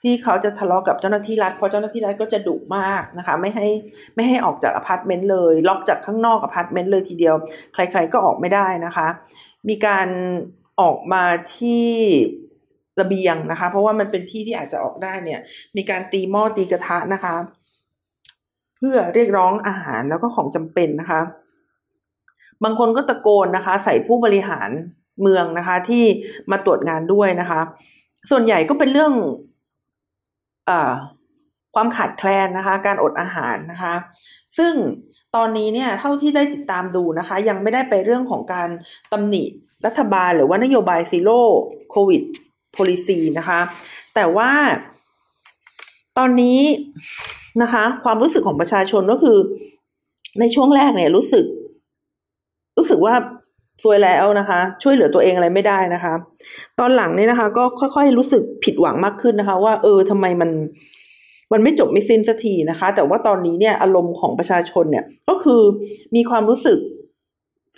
[0.02, 3.68] ที่เขาจะทะเลาะกับเจ้าหน้าที่รัฐเพราะเจ้าหน้าที่รัฐก็จะดุมากนะคะ ไม่ให้
[4.16, 7.36] ไม่ให้ออกจากอพาร์ตเมนต์เลย ล็อกจากข้างนอกอพาร์ตเมนต์เลยทีเดียว
[7.74, 9.08] ใคร ๆก็ออกไม่ได้นะคะ
[9.70, 10.08] มีการ
[10.82, 11.24] ออกมา
[11.58, 11.90] ที่
[13.00, 15.40] ระเบียงนะคะ เพราะว่ามันเป็นที่ที่อาจจะออกได้เนี่ย
[15.78, 17.36] มีการตีหม้อตีกระทะนะคะ
[18.86, 21.22] พื่อเรียกร้องอาหารแล้วก็ของจำเป็นนะคะ
[22.64, 24.70] บางคนก็ตะโกนนะคะ ใส่ผู้บริหาร
[25.22, 26.04] เมืองนะคะ ที่
[26.52, 27.62] มาตรวจงานด้วยนะคะ
[28.30, 29.14] ส่วนใหญ่ก็เป็นเรื่อง
[30.70, 30.72] อ
[31.76, 33.94] ความขาดแคลนนะคะ การอดอาหารนะคะ
[34.58, 34.74] ซึ่ง
[35.36, 38.70] ตอนนี้เนี่ยเท่าที่ได้ติดตามดูนะคะ ยังไม่ได้ไปเรื่องของการ
[39.12, 39.44] ตำหนิ
[39.86, 41.42] รัฐบาลหรือว่านโยบายซีโร่
[41.92, 42.22] โควิด
[42.76, 43.60] policy นะคะ
[44.16, 44.52] แต่ว่า
[46.18, 46.60] ตอนนี้
[47.62, 49.38] นะคะ ความรู้สึกของประชาชนก็คือ
[50.40, 51.46] ในช่วงแรกเนี่ย รู้สึก
[52.78, 53.14] รู้สึกว่า
[53.84, 56.14] ซวยแล้วนะคะ ช่วยเหลือตัวเองอะไรไม่ได้นะคะ
[56.80, 60.50] ตอนหลังเนี่ยนะคะ ก็ค่อยๆรู้สึกผิดหวังมากขึ้นนะคะ ว่า เออทำไมมัน
[61.52, 65.62] มันไม่จบไม่สิ้นสักทีนะคะ แต่ว่าตอนนี้เนี่ยอารมณ์ของประชาชนเนี่ยก็คือ
[66.16, 66.80] มีความรู้สึก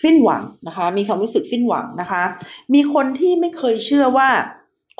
[0.03, 2.23] สิ้นหวังนะคะ มีความรู้สึกสิ้นหวังนะคะ
[2.73, 4.29] มีคนที่ไม่เคยเชื่อว่า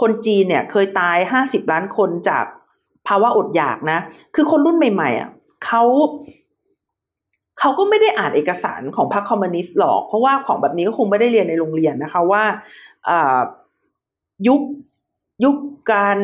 [0.02, 2.46] คนจีนเนี่ยเคยตายห้าสิบล้านคนจาก
[3.08, 4.00] ภาวะอดอยากนะ
[4.36, 5.30] คือคนรุ่นใหม่ๆอะ
[5.66, 5.84] เขา
[7.60, 12.44] เขาก็ไม่ได้อ่านเอกสารของพรรคคอมมิวนิสต์หรอก เพราะว่าของแบบนี้ก็คงไม่ได้เรียนในโรงเรียนนะคะว่า
[14.48, 14.62] ยุค
[15.44, 15.56] ยุค
[15.92, 16.20] การ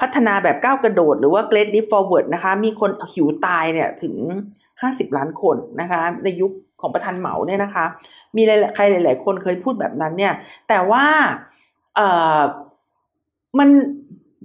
[0.00, 4.14] พัฒนาแบบก้าวกระโดด หรือว่า Great Leap Forward นะคะ มีคนหิวตายเนี่ยถึง
[4.80, 7.84] ห้าสิบล้านคนนะคะ ในยุคของประธานเหมาเนี่ยนะคะ
[8.36, 8.42] มี
[8.74, 10.34] ใครหลาย ๆ คนเคยพูดแบบนั้นเนี่ย
[10.68, 11.04] แต่ว่า
[11.96, 12.00] เอ
[12.38, 12.40] อ
[13.58, 13.68] มัน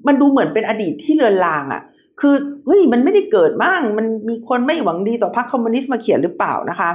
[0.07, 1.81] มันดูเหมือนเป็นอดีตที่เลือนลางอะ่ะ
[2.21, 2.35] คือ
[2.65, 6.89] เฮ้ยมันไม่ได้เกิดบ้างมันมีคนไม่หวังดีต่อพรรคคอมมิวนิสต์มาเขียนหรือเปล่านะคะ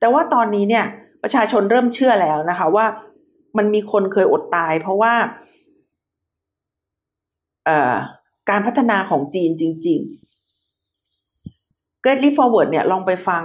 [0.00, 0.84] แต่ว่าตอนนี้เนี่ย
[1.22, 2.86] ประชาชนเริ่มเชื่อแล้วนะคะ ว่า
[3.58, 5.14] มันมีคนเคยอดตาย เพราะว่า
[7.64, 7.94] เอ่อ
[8.50, 13.44] การพัฒนาของจีนจริง ๆ Great Leap Forward เนี่ยลองไปฟัง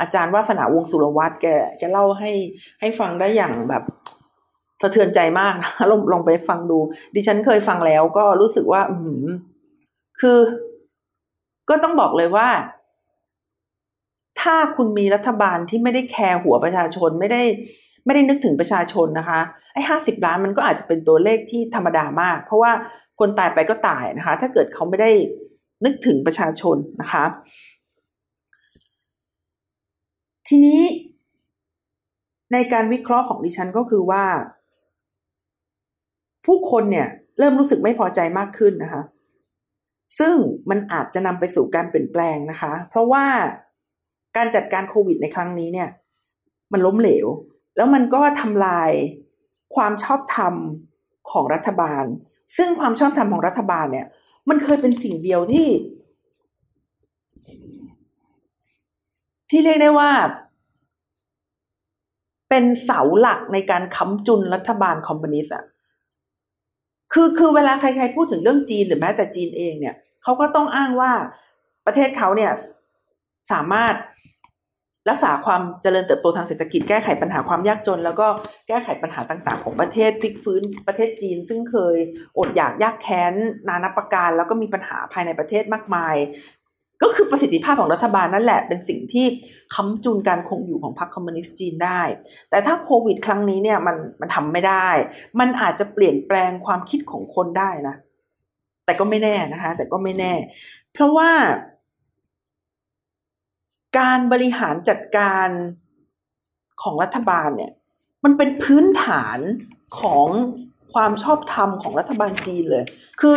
[0.00, 1.46] อาจารย์วาสนาวงสุรวัตรแก
[1.78, 2.32] แกเล่าให้
[2.80, 3.84] ให้ฟังได้อย่างแบบ
[4.82, 6.78] สะเทือนใจมากนะลองลองไปฟังดู
[7.14, 8.96] ดิฉันเคยฟังแล้วก็รู้สึกว่า อื
[10.20, 10.38] คือ
[11.68, 12.48] ก็ต้องบอกเลยว่า
[14.40, 17.42] ถ้าคุณมีรัฐบาลที่ไม่ได้แคร์หัวประชาชนไม่ได้
[18.04, 19.40] ไม่ได้นึกถึงประชาชนนะคะ
[19.72, 22.72] ไอ้ห้าสิบล้านมันก็อาจจะเป็นตัวเลขที่ธรรมดามาก เพราะว่า
[23.18, 25.10] คนตายไปก็ตายนะคะ ถ้าเกิดเขาไม่ได้
[25.84, 27.24] นึกถึงประชาชนนะคะ
[30.48, 30.82] ทีนี้
[32.52, 34.24] ในการวิเคราะห์ของดิฉันก็คือว่า
[36.46, 39.02] ผู้คนเนี่ยเริ่มรู้สึกไม่พอใจมากขึ้นนะคะ
[40.18, 40.34] ซึ่ง
[40.70, 43.26] มันอาจจะนำไปสู่การเปลี่ยนแปลงนะคะ เพราะว่า
[44.36, 45.88] การจัดการโควิดในครั้งนี้เนี่ย
[46.72, 47.26] มันล้มเหลว
[47.76, 48.90] แล้วมันก็ทำลาย
[49.74, 50.54] ความชอบธรรม
[51.30, 52.04] ของรัฐบาล
[52.56, 54.06] ซึ่งความชอบธรรมของรัฐบาลเนี่ย
[54.48, 55.68] มันเคยเป็นสิ่งเดียวที่
[59.50, 60.10] ที่เรียกได้ว่า
[62.48, 65.64] เป็นเสาหลักในการค้ำจุนรัฐบาลคอมมิวนิสต์อะ
[67.12, 71.12] คือคือเวลาใครๆพูดถึงเรื่องจีนหรือแม้แต่จีนเองเนี่ยเขาก็ต้องอ้างว่า
[71.86, 72.52] ประเทศเขาเนี่ย
[73.52, 73.94] สามารถ
[75.08, 78.26] รักษาความเจริญเติบโตทางเศรษฐกิจแก้ไขปัญหาความยากจน แล้วก็
[78.68, 81.96] แก้ไขปัญหาต่างๆ ของประเทศพลิกฟื้นประเทศจีน ซึ่งเคย
[82.38, 83.34] อดอยากยากแค้น
[83.68, 86.16] นานับประการ แล้วก็มีปัญหาภายในประเทศมากมาย
[87.02, 89.26] ก็คือประสิทธิภาพของรัฐบาลนั่นแหละเป็นสิ่งที่
[89.74, 92.02] ค้ำจุนการคงอยู่ของพรรคคอมมิวนิสต์จีนได้
[92.50, 94.88] แต่ถ้าโควิดครั้งนี้เนี่ยมันมันทำไม่ได้
[95.40, 97.94] มันอาจจะเปลี่ยนแปลงความคิดของคนได้นะ
[98.84, 100.34] แต่ก็ไม่แน่นะคะ แต่ก็ไม่แน่
[100.92, 101.30] เพราะว่า
[103.98, 105.48] การบริหารจัดการ
[106.82, 107.72] ของรัฐบาลเนี่ย
[108.24, 109.38] มันเป็นพื้นฐาน
[110.00, 110.26] ของ
[110.92, 112.84] ความชอบธรรมของรัฐบาลจีนเลย
[113.20, 113.34] คือ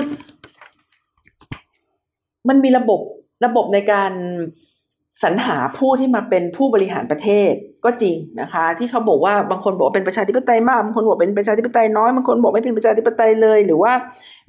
[2.49, 2.99] มันมีระบบ
[3.45, 4.11] ระบบในการ
[5.23, 7.51] สรรหาผู้ที่มาเป็นผู้บริหารประเทศ
[7.85, 13.93] ก็จริงนะคะ ที่เขาบอกว่าบางคนบอกเป็นประชาธิปไตยมากบางคนบอกเป็นประชาธิปไตยน้อยบางคนบอกไม่เป็นประชาธิปไตยเลย หรือว่า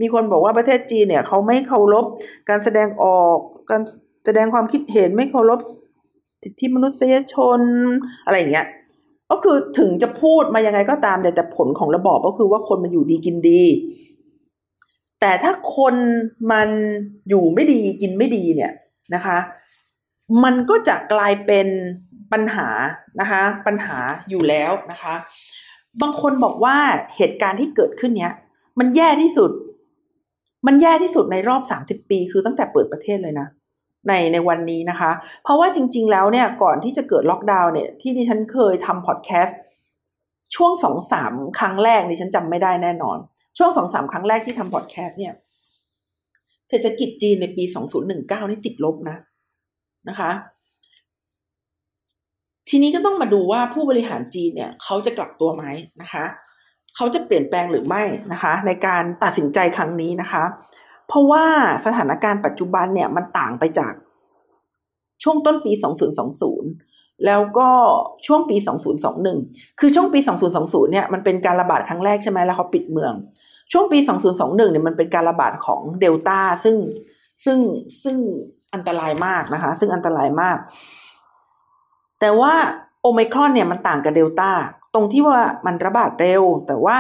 [0.01, 2.05] มีคนบอกว่าประเทศจีนเนี่ยเขาไม่เคารพ
[2.49, 3.36] การแสดงออก
[3.70, 3.82] การ
[4.26, 5.59] แสดงความคิดเห็นไม่เคารพ
[6.42, 7.61] สิทธิมนุษยชน
[8.24, 8.66] อะไรอย่างเงี้ย
[9.30, 13.62] ก็คือถึงจะพูดมายังไงก็ตามแต่แต่ผลของระบอบก็คือว่าคนมันอยู่ดีกินดี
[15.20, 15.95] แต่ถ้าคน
[16.53, 16.68] มัน
[17.28, 18.72] อยู่ไม่ดีกินไม่ดีเนี่ย
[19.15, 19.39] นะคะ
[20.45, 21.69] มันก็จะกลายเป็น
[22.33, 22.69] ปัญหา
[23.21, 23.99] นะคะ ปัญหา
[24.29, 25.15] อยู่แล้วนะคะ
[26.03, 26.77] บางคนบอกว่า
[27.17, 28.33] เหตุการณ์ที่เกิดขึ้นเนี้ย
[28.79, 29.51] มันแย่ที่สุด
[30.67, 33.47] มันแย่ที่สุดในรอบสามสิบปี คือตั้งแต่เปิดประเทศเลยนะ
[34.09, 35.11] ในในวันนี้นะคะ
[35.43, 39.59] เพราะว่าจริง ๆ แล้วเนี่ยก่อนที่จะเกิดล็อกดาวน์เนี่ยที่ดิฉันเคยทำพอดแคสต์
[40.55, 43.19] ช่วงสองสามครั้งแรกดิฉันจำไม่ได้แน่นอน
[43.59, 45.33] ช่วงสองสามครั้งแรกที่ทำพอดแคสต์เนี่ย
[46.69, 49.17] เศรษฐกิจจีนในปีสองศูนย์หนึ่งเก้านี่ติดลบนะ
[50.09, 50.31] นะคะ
[52.69, 55.65] ทีนี้ก็ต้องมาดูว่าผู้บริหารจีนเนี่ยเขาจะกลับตัวไหม
[56.01, 56.25] นะคะ
[56.97, 58.03] เขาจะเปลี่ยนแปลงหรือไม่
[58.33, 60.45] นะคะ ในการตัดสินใจครั้งนี้นะคะ
[61.09, 61.45] เพราะว่า
[61.87, 63.93] สถานการณ์ปัจจุบันเนี่ยมันต่างไปจาก
[65.23, 65.73] ช่วงต้นปี
[66.49, 67.69] 2020 แล้วก็
[68.27, 68.57] ช่วงปี
[69.19, 70.19] 2021 คือช่วงปี
[70.57, 73.12] 2020 เนี่ยมันเป็นการระบาดครั้งแรกใช่ไหมแล้วเขาปิดเมือง
[73.73, 73.99] ช่วงปี
[74.35, 76.77] 2021 เนี่ยมันเป็นการระบาดของเดลต้าซึ่ง
[77.45, 77.59] ซึ่ง
[78.03, 78.17] ซึ่ง
[78.75, 80.59] อันตรายมากนะคะ ซึ่งอันตรายมาก
[82.21, 82.53] แต่ว่า
[83.01, 84.51] โอไมครอนเนี่ยมันต่างกับเดลต้า
[84.95, 86.97] ตรงที่ว่ามันระบาดเร็ว แต่ว่า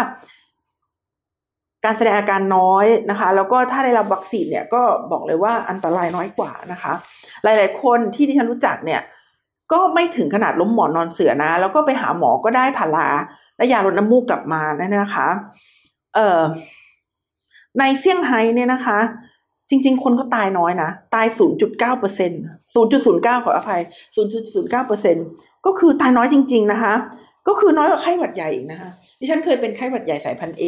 [1.84, 6.92] การแสดงอาการน้อยนะคะ แล้วก็ถ้าได้รับวัคซีนเนี่ยก็บอกเลยว่าอันตรายน้อยกว่านะคะ
[7.42, 9.00] หลาย ๆ คนที่ที่ฉันรู้จักเนี่ย
[9.72, 13.08] ก็ไม่ถึงขนาดล้มหมอนนอนเสือนะ แล้วก็ไปหาหมอก็ได้พารา
[13.56, 15.28] และยาลดน้ำมูกกลับมานั่นนะคะ
[16.14, 16.42] เอ่อ
[17.78, 18.98] ในเซี่ยงไฮ้เนี่ยนะคะ
[19.70, 21.26] จริง ๆ คนก็ตายน้อยนะ ตาย
[21.58, 22.40] 0.9เปอร์เซ็นต์
[22.92, 23.80] 0.09 ขออภัย
[24.34, 25.16] 0.09เปอร์เซ็น
[25.66, 26.94] ก็คือตายน้อยจริง ๆ นะคะ
[27.48, 30.64] ก็คือน้อยกว่าไข้หวัดใหญ่อีกนะคะ ดิฉันเคยเป็นไข้หวัดใหญ่สายพันธุ์เอ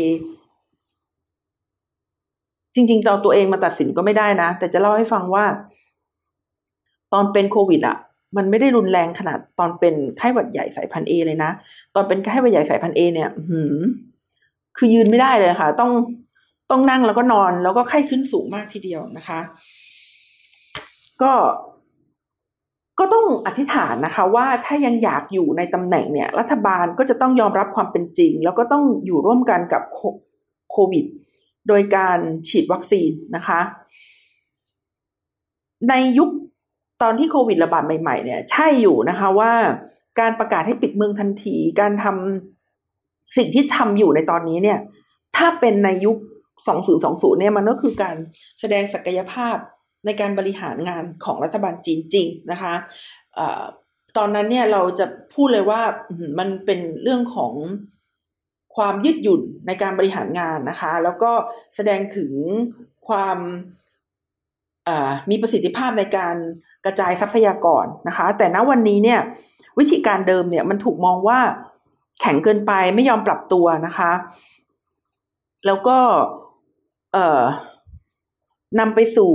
[2.74, 5.44] จริงๆตอนตัวเองมาตัดสินก็ไม่ได้นะ แต่จะเล่าให้ฟังว่า
[7.12, 7.97] ตอนเป็นโควิดอะ
[8.36, 11.51] มันไม่ได้รุนแรงขนาดตอนเป็นไข้หวัดใหญ่สายพันธุ์เอเลยนะ
[11.94, 13.80] ตอนเป็นไข้หวัดใหญ่สายพันธุ์เอเนี่ย หืม
[14.76, 15.92] คือยืนไม่ได้เลยค่ะ ต้อง
[16.70, 19.40] ต้องนั่งแล้วก็นอนแล้วก็ไข้ขึ้นสูงมากทีเดียวนะคะ
[21.22, 21.32] ก็
[22.98, 29.82] ก็ต้องอธิษฐานนะคะ ว่าถ้ายังอยากอยู่ในตำแหน่งเนี่ย รัฐบาลก็จะต้องยอมรับความเป็นจริง แล้วก็ต้องอยู่ร่วมกันกับ
[30.70, 31.04] โควิด
[31.68, 32.18] โดยการ
[32.48, 33.60] ฉีดวัคซีนนะคะ
[35.88, 36.28] ในยุค
[37.02, 39.52] ตอนที่โควิดระบาดใหม่ ๆ เนี่ย ใช่อยู่นะคะว่า
[40.20, 42.55] การประกาศให้ปิดเมืองทันที การทำ
[43.36, 44.78] สิ่งที่ทำอยู่ในตอนนี้เนี่ย
[45.36, 46.16] ถ้าเป็นในยุค
[46.78, 48.16] 2020 เนี่ยมันก็คือการ
[48.60, 49.56] แสดงศักยภาพ
[50.06, 52.74] ในการบริหารงานของรัฐบาลจีนจริงนะคะ
[53.38, 53.40] อ
[54.16, 55.82] ตอนนั้นเนี่ยเราจะพูดเลยว่า
[56.38, 57.52] มันเป็นเรื่องของ
[58.76, 61.30] ความยืดหยุ่นในการบริหารงานนะคะ แล้วก็
[61.74, 62.32] แสดงถึง
[63.08, 63.38] ความ
[65.30, 66.36] มีประสิทธิภาพในการ
[66.84, 69.20] กระจายทรัพยากรนะคะ แต่ณวันนี้เนี่ย
[69.78, 71.40] วิธีการเดิมเนี่ยมันถูกมองว่า
[72.20, 74.12] แข็งเกินไปไม่ยอมปรับตัวนะคะ
[75.66, 75.98] แล้วก็
[77.12, 77.42] เอ่อ
[78.78, 79.32] นำไปสู่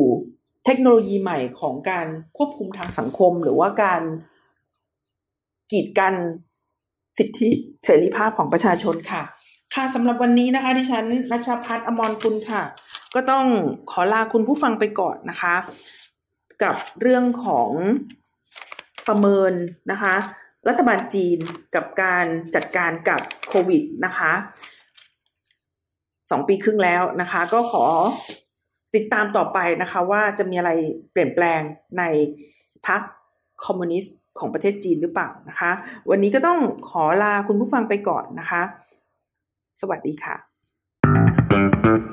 [0.66, 2.08] เทคโนโลยีใหม่ของการ
[2.38, 4.02] ควบคุมทางสังคม หรือว่าการ
[5.72, 6.14] กีดกัน
[7.18, 7.50] สิทธิ
[7.86, 9.24] เสรีภาพของประชาชนค่ะ
[9.76, 12.64] ค่ะสำหรับวันนี้นะคะดิฉันนัชพัฒน์อมรคุณค่ะ
[13.16, 13.46] ก็ต้อง
[13.92, 15.56] ขอลาคุณผู้ฟังไปก่อนนะคะ
[16.64, 17.70] กับเรื่องของ
[19.08, 19.54] ประเมิน
[19.92, 20.16] นะคะ
[20.68, 21.38] รัฐบาลจีน
[21.76, 24.32] กับการจัดการกับโควิดนะคะ
[26.32, 27.86] สองปีครึ่งแล้วนะคะ ก็ขอ
[28.96, 30.72] ติดตามต่อไปนะคะ ว่าจะมีอะไร
[31.12, 31.62] เปลี่ยนแปลง
[31.98, 32.04] ใน
[32.88, 33.02] พรรค
[33.66, 35.72] คอมมิวนิสต์ของประเทศจีนหรือเปล่านะคะ
[36.10, 36.60] วันนี้ก็ต้อง
[36.90, 38.62] ขอลาคุณผู้ฟังไปก่อนนะคะ
[39.82, 42.11] สวัสดีค่ะ